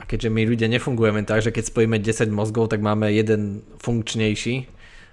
[0.01, 4.71] A keďže my ľudia nefungujeme tak, že keď spojíme 10 mozgov, tak máme jeden funkčnejší,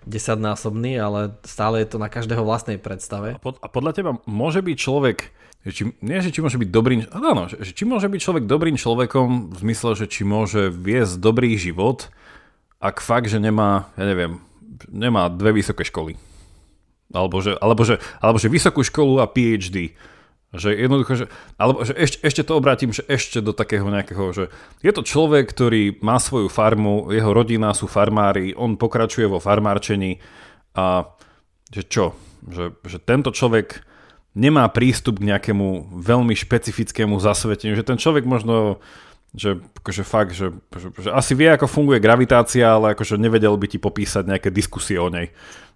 [0.08, 3.36] desaťnásobný, ale stále je to na každého vlastnej predstave.
[3.36, 5.36] A, pod, a podľa teba môže byť človek,
[5.66, 9.52] či, nie že či môže byť dobrým, áno, že, či môže byť človek dobrým človekom
[9.52, 12.08] v zmysle, že či môže viesť dobrý život,
[12.78, 14.40] ak fakt, že nemá, ja neviem,
[14.88, 16.16] nemá dve vysoké školy.
[17.12, 19.96] Alebo že, alebo že, alebo že vysokú školu a PhD.
[20.56, 21.26] Že jednoducho, že,
[21.60, 24.44] alebo že ešte, ešte to obrátim, že ešte do takého nejakého, že
[24.80, 30.24] je to človek, ktorý má svoju farmu, jeho rodina sú farmári, on pokračuje vo farmárčení
[30.72, 31.12] a
[31.68, 32.16] že čo?
[32.48, 33.84] Že, že tento človek
[34.38, 38.78] nemá prístup k nejakému veľmi špecifickému zasveteniu, že ten človek možno
[39.38, 43.68] že akože fakt, že, že, že asi vie, ako funguje gravitácia, ale akože nevedel by
[43.70, 45.30] ti popísať nejaké diskusie o nej.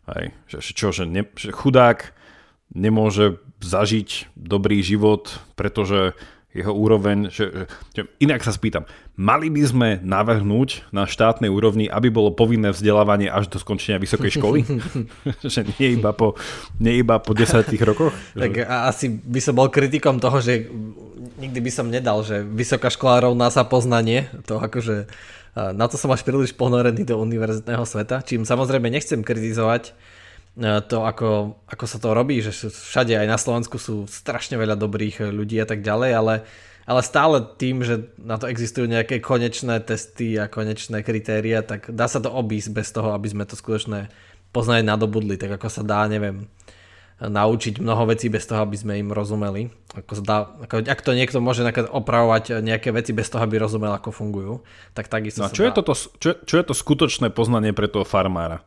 [0.07, 0.33] Hej.
[0.49, 2.15] Že, čo, že, ne, že chudák
[2.71, 6.17] nemôže zažiť dobrý život, pretože
[6.51, 7.63] jeho úroveň, že, že,
[7.95, 8.83] že inak sa spýtam,
[9.15, 14.35] mali by sme navrhnúť na štátnej úrovni, aby bolo povinné vzdelávanie až do skončenia vysokej
[14.35, 14.59] školy?
[15.47, 16.35] že nie iba po,
[16.83, 18.11] nie iba po desiatých rokoch?
[18.35, 20.67] tak asi by som bol kritikom toho, že
[21.39, 25.07] nikdy by som nedal, že vysoká škola rovná sa poznanie, to akože
[25.51, 29.93] na to som až príliš ponorený do univerzitného sveta, čím samozrejme nechcem kritizovať E,
[30.59, 35.31] to, ako, ako sa to robí, že všade aj na Slovensku sú strašne veľa dobrých
[35.31, 36.35] ľudí a tak ďalej, ale,
[36.83, 42.11] ale stále tým, že na to existujú nejaké konečné testy a konečné kritéria, tak dá
[42.11, 44.11] sa to obísť bez toho, aby sme to skutočne
[44.51, 46.51] poznali nadobudli, tak ako sa dá, neviem,
[47.21, 49.69] naučiť mnoho vecí bez toho, aby sme im rozumeli.
[49.93, 50.37] Ako sa dá,
[50.67, 54.53] ako, ak to niekto môže opravovať nejaké veci bez toho, aby rozumel, ako fungujú,
[54.97, 55.77] tak takisto no čo, je dá...
[55.79, 58.65] toto, čo, čo je to skutočné poznanie pre toho farmára?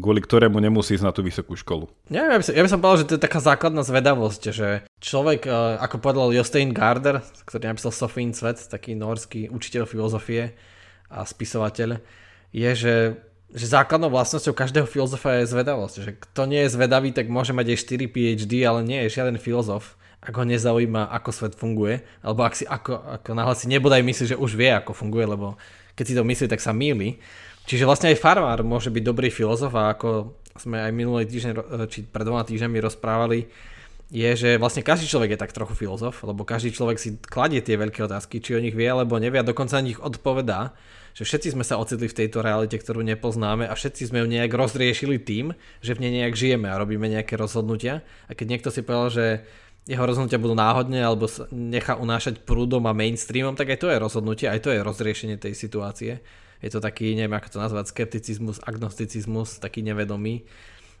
[0.00, 1.86] Kvôli ktorému nemusí ísť na tú vysokú školu.
[2.10, 4.68] Ja, ja, by som, ja by som povedal, že to je taká základná zvedavosť, že
[4.98, 10.56] človek, e, ako povedal Jostein Garder, ktorý napísal Sofín svet, taký norský učiteľ filozofie
[11.12, 12.00] a spisovateľ,
[12.50, 12.96] je, že,
[13.54, 15.94] že základnou vlastnosťou každého filozofa je zvedavosť.
[16.02, 19.38] Že kto nie je zvedavý, tak môže mať aj 4 PhD, ale nie je žiaden
[19.38, 24.04] filozof, ak ho nezaujíma, ako svet funguje, alebo ak si ako, ako náhle si nebodaj
[24.04, 25.56] myslí, že už vie, ako funguje, lebo
[25.96, 27.16] keď si to myslí, tak sa míli.
[27.68, 31.52] Čiže vlastne aj farmár môže byť dobrý filozof a ako sme aj minulý týždeň,
[31.88, 33.48] či pred dvoma týždňami rozprávali,
[34.10, 37.78] je, že vlastne každý človek je tak trochu filozof, lebo každý človek si kladie tie
[37.78, 40.74] veľké otázky, či o nich vie alebo nevie a dokonca na nich odpovedá,
[41.14, 44.50] že všetci sme sa ocitli v tejto realite, ktorú nepoznáme a všetci sme ju nejak
[44.50, 48.02] rozriešili tým, že v nej nejak žijeme a robíme nejaké rozhodnutia.
[48.26, 49.26] A keď niekto si povedal, že
[49.86, 53.98] jeho rozhodnutia budú náhodne alebo sa nechá unášať prúdom a mainstreamom, tak aj to je
[54.02, 56.18] rozhodnutie, aj to je rozriešenie tej situácie
[56.60, 60.44] je to taký, neviem ako to nazvať, skepticizmus, agnosticizmus, taký nevedomý.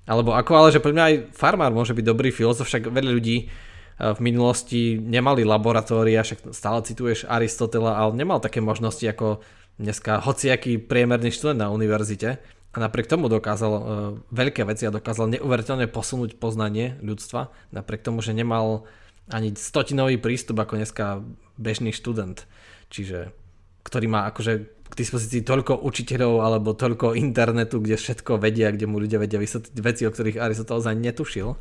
[0.08, 3.46] Alebo ako, ale že pre mňa aj farmár môže byť dobrý filozof, však veľa ľudí
[3.46, 9.44] eh, v minulosti nemali laboratória, však stále cituješ Aristotela, ale nemal také možnosti ako
[9.80, 12.40] dneska hociaký priemerný študent na univerzite
[12.70, 13.82] a napriek tomu dokázal uh,
[14.30, 18.86] veľké veci a dokázal neuveriteľne posunúť poznanie ľudstva, napriek tomu, že nemal
[19.26, 21.24] ani stotinový prístup ako dneska
[21.58, 22.46] bežný študent.
[22.92, 23.34] Čiže
[23.82, 28.98] ktorý má akože k dispozícii toľko učiteľov alebo toľko internetu, kde všetko vedia, kde mu
[28.98, 31.54] ľudia vedia vysvetliť veci, o ktorých Aristoteles ani netušil.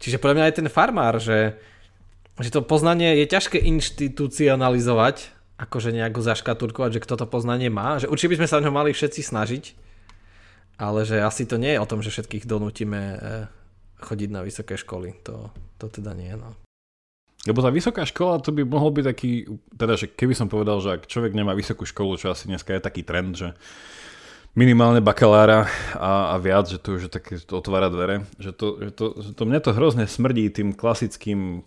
[0.00, 1.56] Čiže podľa mňa aj ten farmár, že,
[2.36, 8.08] že to poznanie je ťažké inštitucionalizovať, akože nejako zaškatulkovať, že kto to poznanie má, že
[8.08, 9.64] určite by sme sa o ňo mali všetci snažiť,
[10.80, 13.20] ale že asi to nie je o tom, že všetkých donútime eh,
[14.00, 15.16] chodiť na vysoké školy.
[15.28, 16.32] To, to teda nie.
[16.32, 16.56] No.
[17.48, 21.00] Lebo tá vysoká škola, to by mohol byť taký, teda, že keby som povedal, že
[21.00, 23.56] ak človek nemá vysokú školu, čo asi dneska je taký trend, že
[24.52, 29.04] minimálne bakalára a, a viac, že to už také, otvára dvere, že to, že to,
[29.24, 31.64] že to mne to hrozne smrdí tým klasickým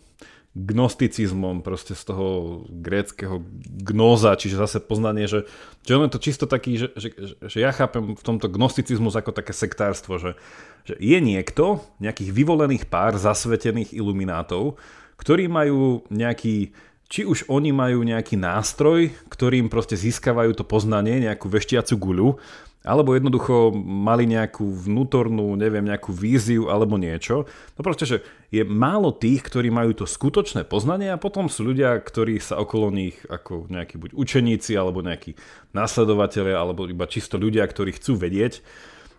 [0.53, 3.41] gnosticizmom proste z toho gréckého
[3.81, 5.49] gnóza, čiže zase poznanie, že,
[5.81, 7.09] že on je to čisto taký, že, že,
[7.41, 10.37] že ja chápem v tomto gnosticizmus ako také sektárstvo, že,
[10.85, 14.77] že je niekto, nejakých vyvolených pár zasvetených iluminátov,
[15.23, 16.75] ktorí majú nejaký
[17.13, 22.41] či už oni majú nejaký nástroj, ktorým proste získavajú to poznanie, nejakú veštiacu guľu,
[22.83, 27.47] alebo jednoducho mali nejakú vnútornú, neviem, nejakú víziu alebo niečo.
[27.77, 28.17] No proste, že
[28.51, 32.91] je málo tých, ktorí majú to skutočné poznanie a potom sú ľudia, ktorí sa okolo
[32.91, 35.37] nich ako nejakí buď učeníci alebo nejakí
[35.71, 38.59] následovateľe alebo iba čisto ľudia, ktorí chcú vedieť.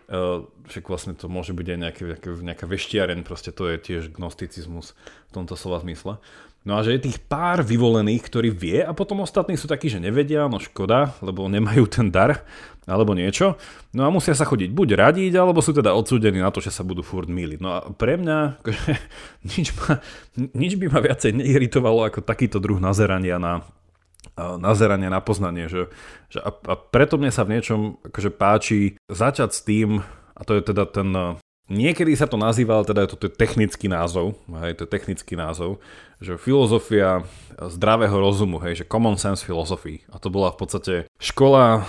[0.05, 4.13] Uh, však vlastne to môže byť aj nejaké, nejaká, nejaká veštiaren, proste to je tiež
[4.13, 6.21] gnosticizmus v tomto slova zmysle.
[6.65, 10.01] No a že je tých pár vyvolených, ktorí vie a potom ostatní sú takí, že
[10.01, 12.41] nevedia, no škoda, lebo nemajú ten dar
[12.89, 13.57] alebo niečo.
[13.93, 16.85] No a musia sa chodiť buď radiť, alebo sú teda odsúdení na to, že sa
[16.85, 17.59] budú furt míliť.
[17.61, 18.91] No a pre mňa akože,
[19.57, 20.01] nič, ma,
[20.57, 23.61] nič by ma viacej neiritovalo ako takýto druh nazerania na
[24.35, 25.71] nazeranie na poznanie.
[25.71, 25.91] Že,
[26.29, 30.03] že a, a preto mne sa v niečom akože páči začať s tým,
[30.35, 31.09] A to je teda ten
[31.65, 35.81] Niekedy sa to nazýval, teda je to technický názov, hej, to je technický názov,
[36.21, 37.25] že filozofia
[37.57, 40.05] zdravého rozumu, hej, že common sense philosophy.
[40.13, 41.81] A to bola v podstate škola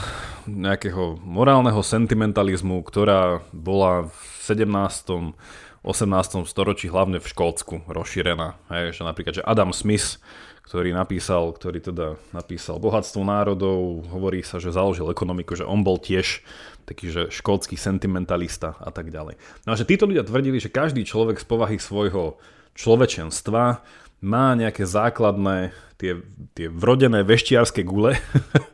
[0.48, 4.16] nejakého morálneho sentimentalizmu, ktorá bola v
[4.48, 5.36] 17.
[5.84, 6.48] 18.
[6.50, 8.58] storočí hlavne v Škótsku rozšírená.
[8.72, 10.18] Hej, že napríklad, že Adam Smith
[10.66, 16.02] ktorý napísal, ktorý teda napísal Bohatstvo národov, hovorí sa, že založil ekonomiku, že on bol
[16.02, 16.42] tiež
[16.82, 19.38] taký, že škótsky sentimentalista a tak ďalej.
[19.62, 22.38] No a že títo ľudia tvrdili, že každý človek z povahy svojho
[22.74, 23.82] človečenstva
[24.26, 25.70] má nejaké základné,
[26.02, 26.18] tie,
[26.58, 28.18] tie vrodené veštiarské gule,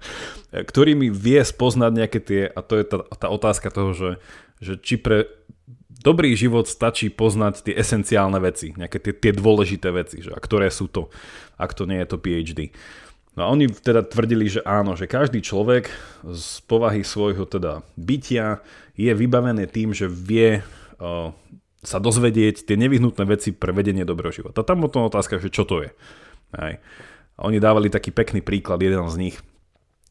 [0.70, 4.11] ktorými vie spoznať nejaké tie, a to je tá, tá otázka toho, že,
[4.64, 5.28] že či pre
[6.03, 10.68] dobrý život stačí poznať tie esenciálne veci, nejaké tie, tie dôležité veci, že a ktoré
[10.68, 11.09] sú to,
[11.57, 12.61] ak to nie je to PhD.
[13.32, 15.88] No a oni teda tvrdili, že áno, že každý človek
[16.28, 18.61] z povahy svojho teda bytia
[18.92, 21.32] je vybavený tým, že vie uh,
[21.80, 24.61] sa dozvedieť tie nevyhnutné veci pre vedenie dobrého života.
[24.61, 25.90] Tam potom otázka, že čo to je.
[26.53, 26.76] Aj.
[27.34, 29.36] A oni dávali taký pekný príklad, jeden z nich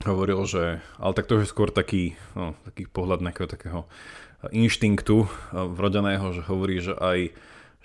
[0.02, 3.86] hovoril, že ale tak to je skôr taký, no, taký pohľad nejakého takého
[4.50, 7.20] inštinktu vrodeného, že hovorí, že aj,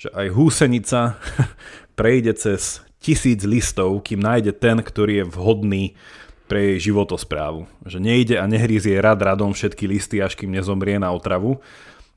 [0.01, 1.21] že aj húsenica
[1.99, 5.85] prejde cez tisíc listov, kým nájde ten, ktorý je vhodný
[6.47, 7.69] pre jej životosprávu.
[7.85, 11.61] Že nejde a nehrízie rad radom všetky listy, až kým nezomrie na otravu,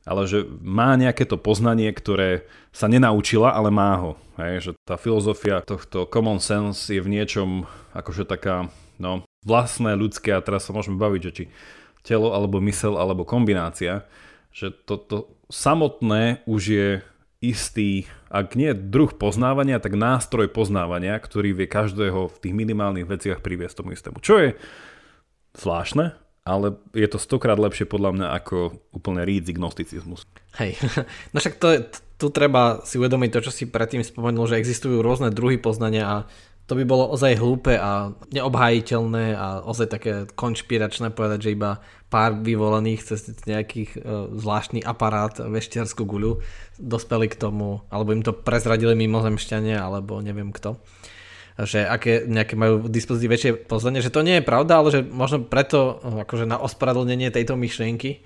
[0.08, 4.12] ale že má nejaké to poznanie, ktoré sa nenaučila, ale má ho.
[4.40, 8.72] Hej, že tá filozofia tohto common sense je v niečom akože taká
[9.02, 11.44] no, vlastné ľudské a teraz sa môžeme baviť, že či
[12.06, 14.08] telo alebo mysel alebo kombinácia
[14.60, 16.90] že toto samotné už je
[17.40, 23.40] istý, ak nie druh poznávania, tak nástroj poznávania, ktorý vie každého v tých minimálnych veciach
[23.40, 24.20] priviesť tomu istému.
[24.20, 24.50] Čo je
[25.56, 30.28] zvláštne, ale je to stokrát lepšie podľa mňa ako úplne rídzi gnosticizmus.
[30.60, 30.76] Hej,
[31.32, 31.68] no však to
[32.20, 36.18] tu treba si uvedomiť to, čo si predtým spomenul, že existujú rôzne druhy poznania a
[36.70, 41.82] to by bolo ozaj hlúpe a neobhájiteľné a ozaj také konšpiračné povedať, že iba
[42.14, 44.00] pár vyvolených cez nejakých e,
[44.38, 46.46] zvláštny aparát veštiarskú guľu
[46.78, 50.78] dospeli k tomu, alebo im to prezradili mimozemšťania, alebo neviem kto
[51.60, 55.04] že aké nejaké majú v dispozícii väčšie poznanie, že to nie je pravda, ale že
[55.04, 58.24] možno preto e, akože na ospravedlnenie tejto myšlienky,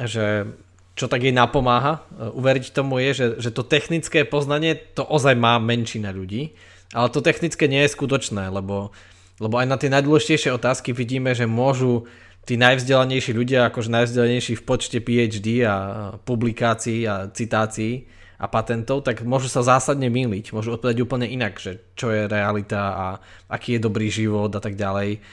[0.00, 0.48] že
[0.96, 5.36] čo tak jej napomáha e, uveriť tomu je, že, že to technické poznanie to ozaj
[5.36, 6.56] má menšina ľudí
[6.94, 8.94] ale to technické nie je skutočné, lebo,
[9.42, 12.06] lebo aj na tie najdôležitejšie otázky vidíme, že môžu
[12.46, 15.76] tí najvzdelanejší ľudia, akože najvzdelanejší v počte PhD a
[16.22, 18.06] publikácií a citácií
[18.38, 22.82] a patentov, tak môžu sa zásadne míliť, môžu odpovedať úplne inak, že čo je realita
[22.94, 23.06] a
[23.48, 25.24] aký je dobrý život a tak ďalej.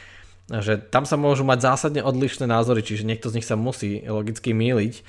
[0.51, 4.55] Že tam sa môžu mať zásadne odlišné názory, čiže niekto z nich sa musí logicky
[4.55, 5.03] míliť.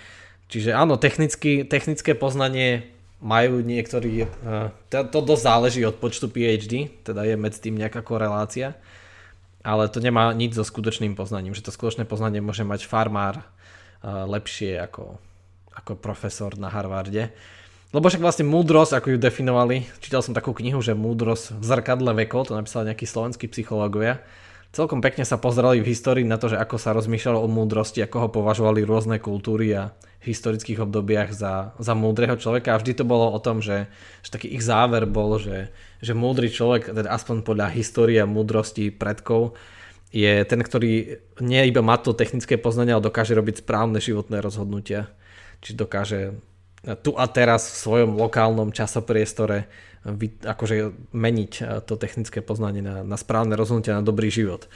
[0.53, 2.92] Čiže áno, technicky, technické poznanie
[3.23, 8.03] majú niektorí, eh, to, to dosť záleží od počtu PhD, teda je medzi tým nejaká
[8.03, 8.75] korelácia,
[9.63, 13.47] ale to nemá nič so skutočným poznaním, že to skutočné poznanie môže mať farmár eh,
[14.11, 15.23] lepšie ako,
[15.71, 17.31] ako profesor na Harvarde.
[17.93, 22.13] Lebo však vlastne múdrosť, ako ju definovali, čítal som takú knihu, že múdrosť v zrkadle
[22.25, 24.25] vekov, to napísali nejakí slovenskí psychológovia,
[24.73, 28.17] celkom pekne sa pozerali v histórii na to, že ako sa rozmýšľalo o múdrosti, ako
[28.25, 29.93] ho považovali rôzne kultúry a
[30.25, 33.91] historických obdobiach za, za múdreho človeka a vždy to bolo o tom, že,
[34.25, 35.71] že taký ich záver bol, že,
[36.01, 39.55] že múdry človek, teda aspoň podľa histórie a múdrosti predkov,
[40.13, 45.09] je ten, ktorý nie iba má to technické poznanie, ale dokáže robiť správne životné rozhodnutia.
[45.65, 46.37] Či dokáže
[47.01, 49.73] tu a teraz v svojom lokálnom časopriestore
[50.43, 54.67] akože meniť to technické poznanie na, na správne rozhodnutia, na dobrý život.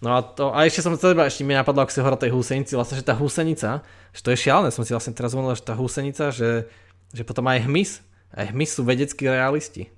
[0.00, 2.32] No a, to, a ešte som sa teba, ešte mi napadlo, ak si hovoril tej
[2.32, 3.84] húsenici, vlastne, že tá húsenica,
[4.16, 6.72] že to je šialené, som si vlastne teraz uvedomil, že tá húsenica, že,
[7.12, 8.00] že potom aj hmyz,
[8.32, 9.92] aj hmyz sú vedeckí realisti.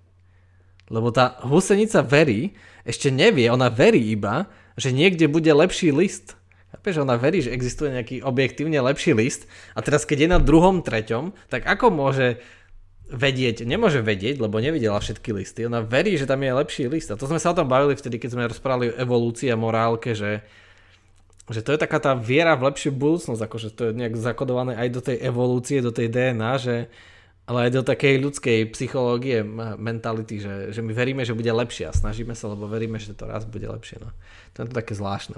[0.90, 6.34] Lebo tá húsenica verí, ešte nevie, ona verí iba, že niekde bude lepší list.
[6.74, 9.46] Chápeš, ona verí, že existuje nejaký objektívne lepší list
[9.78, 12.42] a teraz keď je na druhom, treťom, tak ako môže
[13.12, 15.68] vedieť, nemôže vedieť, lebo nevidela všetky listy.
[15.68, 17.12] Ona verí, že tam je lepší list.
[17.12, 20.16] A to sme sa o tom bavili vtedy, keď sme rozprávali o evolúcii a morálke,
[20.16, 20.40] že,
[21.52, 24.88] že to je taká tá viera v lepšiu budúcnosť, akože to je nejak zakodované aj
[24.88, 26.76] do tej evolúcie, do tej DNA, že,
[27.44, 29.44] ale aj do takej ľudskej psychológie,
[29.76, 33.28] mentality, že, že my veríme, že bude lepšie a snažíme sa, lebo veríme, že to
[33.28, 34.00] raz bude lepšie.
[34.00, 34.08] No.
[34.56, 35.36] To je to také zvláštne.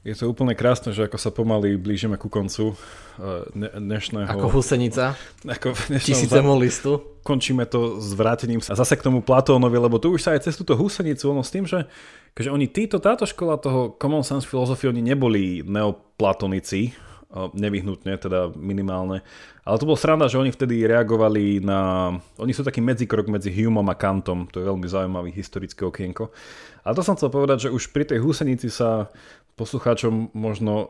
[0.00, 3.44] Je to úplne krásne, že ako sa pomaly blížime ku koncu eh,
[3.76, 4.32] dnešného...
[4.32, 5.12] Ako husenica.
[5.44, 7.20] Ako Tisícemu listu.
[7.20, 10.56] Končíme to s vrátením sa zase k tomu Platónovi, lebo tu už sa aj cez
[10.56, 11.84] túto husenicu, ono s tým, že
[12.32, 16.96] keďže oni títo, táto škola toho common sense filozofie, oni neboli neoplatonici,
[17.30, 19.22] nevyhnutne, teda minimálne.
[19.62, 22.10] Ale to bol sranda, že oni vtedy reagovali na...
[22.42, 26.34] Oni sú taký medzikrok medzi Humeom a Kantom, to je veľmi zaujímavý historické okienko.
[26.82, 29.12] A to som chcel povedať, že už pri tej húsenici sa
[29.60, 30.88] poslucháčom možno uh,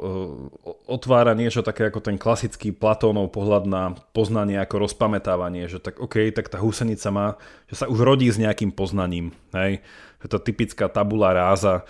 [0.87, 6.31] otvára niečo také ako ten klasický Platónov pohľad na poznanie ako rozpamätávanie, že tak OK,
[6.31, 7.35] tak tá húsenica má,
[7.67, 9.83] že sa už rodí s nejakým poznaním, hej,
[10.23, 11.83] že to typická tabula ráza,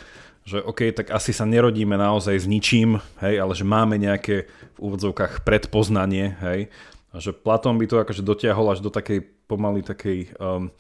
[0.49, 4.79] že OK, tak asi sa nerodíme naozaj s ničím, hej, ale že máme nejaké v
[4.81, 6.73] úvodzovkách predpoznanie, hej,
[7.11, 10.71] a že Platón by to akože dotiahol až do takej pomaly takej um,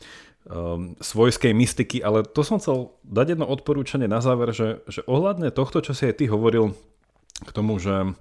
[0.49, 5.53] um, svojskej mystiky, ale to som chcel dať jedno odporúčanie na záver, že, že ohľadne
[5.53, 6.73] tohto, čo si aj ty hovoril
[7.45, 8.17] k tomu, že,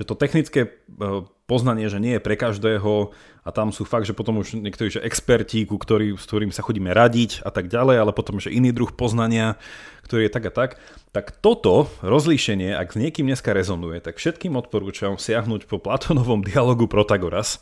[0.00, 3.10] že to technické uh, poznanie, že nie je pre každého
[3.42, 6.62] a tam sú fakt, že potom už niektorí že experti, ku ktorý, s ktorými sa
[6.62, 9.58] chodíme radiť a tak ďalej, ale potom, že iný druh poznania,
[10.06, 10.70] ktorý je tak a tak,
[11.10, 16.86] tak toto rozlíšenie, ak s niekým dneska rezonuje, tak všetkým odporúčam siahnuť po Platónovom dialogu
[16.86, 17.58] Protagoras,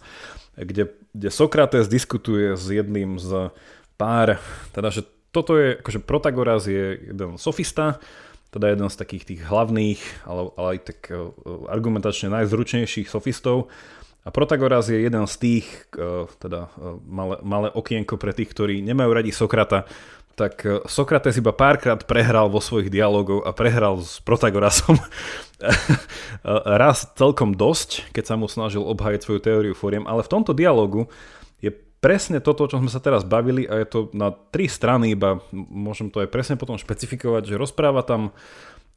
[0.58, 3.54] kde, kde Sokrates diskutuje s jedným z
[3.98, 4.38] pár,
[4.70, 5.02] teda že
[5.34, 8.00] toto je, akože Protagoras je jeden sofista,
[8.48, 11.20] teda jeden z takých tých hlavných, ale, ale aj tak e,
[11.68, 13.68] argumentačne najzručnejších sofistov.
[14.24, 18.80] A Protagoras je jeden z tých, e, teda e, malé, malé okienko pre tých, ktorí
[18.80, 19.84] nemajú radi Sokrata,
[20.38, 24.94] tak Sokrates iba párkrát prehral vo svojich dialogov a prehral s Protagorasom
[26.82, 31.10] raz celkom dosť, keď sa mu snažil obhajiť svoju teóriu fóriem, ale v tomto dialogu
[31.98, 36.10] presne toto, čo sme sa teraz bavili a je to na tri strany, iba môžem
[36.10, 38.34] to aj presne potom špecifikovať, že rozpráva tam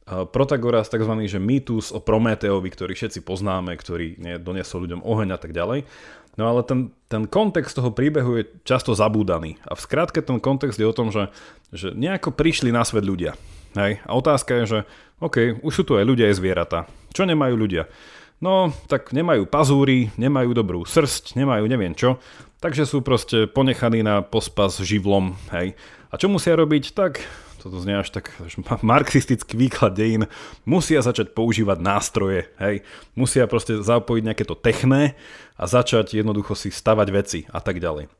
[0.02, 1.14] Protagoras, tzv.
[1.30, 5.86] že mýtus o Prometeovi, ktorý všetci poznáme, ktorý doniesol ľuďom oheň a tak ďalej.
[6.34, 9.62] No ale ten, ten kontext toho príbehu je často zabúdaný.
[9.62, 11.30] A v skratke ten kontext je o tom, že,
[11.70, 13.38] že nejako prišli na svet ľudia.
[13.78, 14.02] Hej?
[14.02, 14.78] A otázka je, že
[15.22, 16.90] OK, už sú tu aj ľudia aj zvieratá.
[17.14, 17.86] Čo nemajú ľudia?
[18.42, 22.18] No, tak nemajú pazúry, nemajú dobrú srst, nemajú neviem čo,
[22.58, 25.78] takže sú proste ponechaní na pospas živlom, hej.
[26.10, 26.90] A čo musia robiť?
[26.90, 27.22] Tak,
[27.62, 28.34] toto znie až tak
[28.82, 30.26] marxistický výklad dejín,
[30.66, 32.82] musia začať používať nástroje, hej.
[33.14, 35.14] Musia proste zapojiť nejaké to techné
[35.54, 38.10] a začať jednoducho si stavať veci a tak ďalej.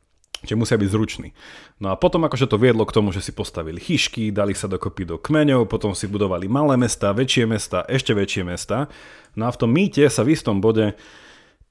[0.43, 1.31] Čiže musia byť zruční.
[1.79, 5.07] No a potom akože to viedlo k tomu, že si postavili chyšky, dali sa dokopy
[5.07, 8.91] do kmeňov, potom si budovali malé mesta, väčšie mesta, ešte väčšie mesta.
[9.37, 10.97] No a v tom mýte sa v istom bode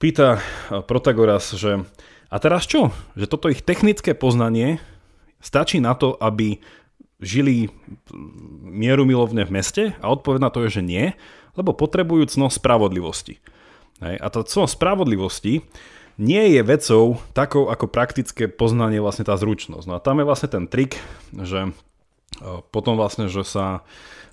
[0.01, 1.85] pýta eh, Protagoras, že
[2.31, 2.95] a teraz čo?
[3.19, 4.79] Že toto ich technické poznanie
[5.43, 6.63] stačí na to, aby
[7.19, 7.67] žili
[8.63, 9.83] mierumilovne v meste?
[9.99, 11.05] A odpoveď na to je, že nie,
[11.59, 13.43] lebo potrebujú cno spravodlivosti.
[14.01, 15.61] A tá cno spravodlivosti
[16.17, 19.85] nie je vecou takou ako praktické poznanie vlastne tá zručnosť.
[19.85, 20.97] No a tam je vlastne ten trik,
[21.35, 21.71] že e,
[22.73, 23.85] potom vlastne, že sa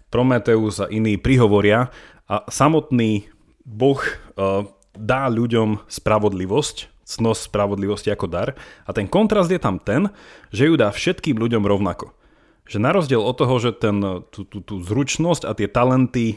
[0.09, 1.93] Prometeus a iní prihovoria
[2.29, 3.27] a samotný
[3.65, 4.13] Boh e,
[4.97, 8.53] dá ľuďom spravodlivosť, cnosť spravodlivosti ako dar
[8.85, 10.13] a ten kontrast je tam ten,
[10.53, 12.13] že ju dá všetkým ľuďom rovnako.
[12.69, 13.97] Že na rozdiel od toho, že ten,
[14.29, 16.37] tú, tú, tú zručnosť a tie talenty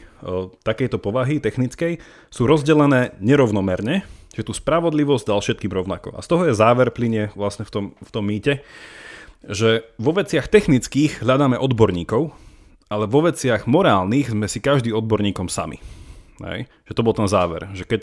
[0.64, 2.00] takejto povahy technickej
[2.32, 6.16] sú rozdelené nerovnomerne, že tú spravodlivosť dal všetkým rovnako.
[6.16, 8.64] A z toho je záver plinie vlastne v tom, v tom mýte,
[9.44, 12.32] že vo veciach technických hľadáme odborníkov,
[12.92, 15.80] ale vo veciach morálnych sme si každý odborníkom sami.
[16.44, 16.68] Hej?
[16.84, 17.72] Že to bol ten záver.
[17.72, 18.02] Že keď,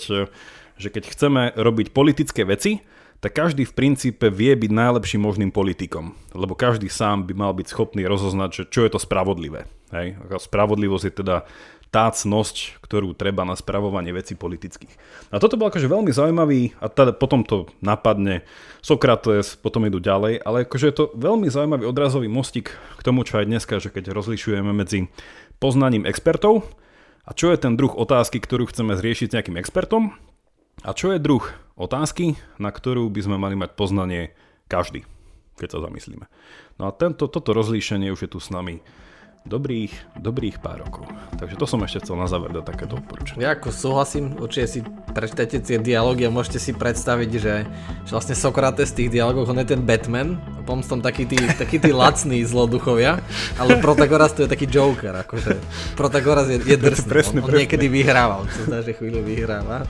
[0.82, 2.82] že keď chceme robiť politické veci,
[3.22, 6.18] tak každý v princípe vie byť najlepším možným politikom.
[6.34, 9.70] Lebo každý sám by mal byť schopný rozoznať, že čo je to spravodlivé.
[9.94, 10.18] Hej?
[10.26, 11.36] Spravodlivosť je teda
[11.90, 14.94] tá cnosť, ktorú treba na spravovanie veci politických.
[15.34, 18.46] A toto bol akože veľmi zaujímavý, a teda potom to napadne
[18.86, 23.42] Sokrates, potom idú ďalej, ale akože je to veľmi zaujímavý odrazový mostik k tomu, čo
[23.42, 25.10] aj dneska, že keď rozlišujeme medzi
[25.58, 26.62] poznaním expertov
[27.26, 30.14] a čo je ten druh otázky, ktorú chceme zriešiť s nejakým expertom
[30.86, 31.42] a čo je druh
[31.74, 34.38] otázky, na ktorú by sme mali mať poznanie
[34.70, 35.10] každý,
[35.58, 36.30] keď sa zamyslíme.
[36.78, 38.86] No a tento, toto rozlíšenie už je tu s nami
[39.48, 41.08] dobrých, dobrých pár rokov.
[41.40, 43.42] Takže to som ešte chcel na záver dať takéto odporúčanie.
[43.42, 44.80] Ja ako súhlasím, určite si
[45.16, 47.56] prečítajte tie dialógy a môžete si predstaviť, že,
[48.04, 51.80] že vlastne Sokrates v tých dialógoch, on je ten Batman, a tam takí tí, takí
[51.80, 53.24] tí lacní zloduchovia,
[53.56, 55.58] ale Protagoras to je taký Joker, akože
[55.96, 57.62] Protagoras je, je drsný, presne, on, on presne.
[57.66, 59.88] niekedy vyhráva, on sa zdá, že chvíľu vyhráva,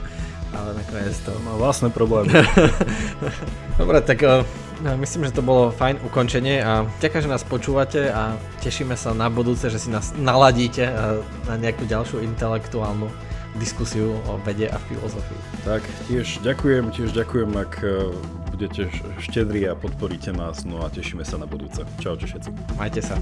[0.54, 1.30] ale nakoniec to...
[1.46, 2.30] Má vlastné problémy.
[3.80, 4.42] Dobre, tak eh,
[4.80, 9.12] No, myslím, že to bolo fajn ukončenie a ďakujem, že nás počúvate a tešíme sa
[9.12, 10.88] na budúce, že si nás naladíte
[11.44, 13.12] na nejakú ďalšiu intelektuálnu
[13.60, 15.40] diskusiu o vede a filozofii.
[15.68, 18.08] Tak, tiež ďakujem, tiež ďakujem, ak e,
[18.56, 18.88] budete
[19.20, 21.84] štedri a podporíte nás, no a tešíme sa na budúce.
[22.00, 22.48] Čaute všetci.
[22.80, 23.20] Majte sa.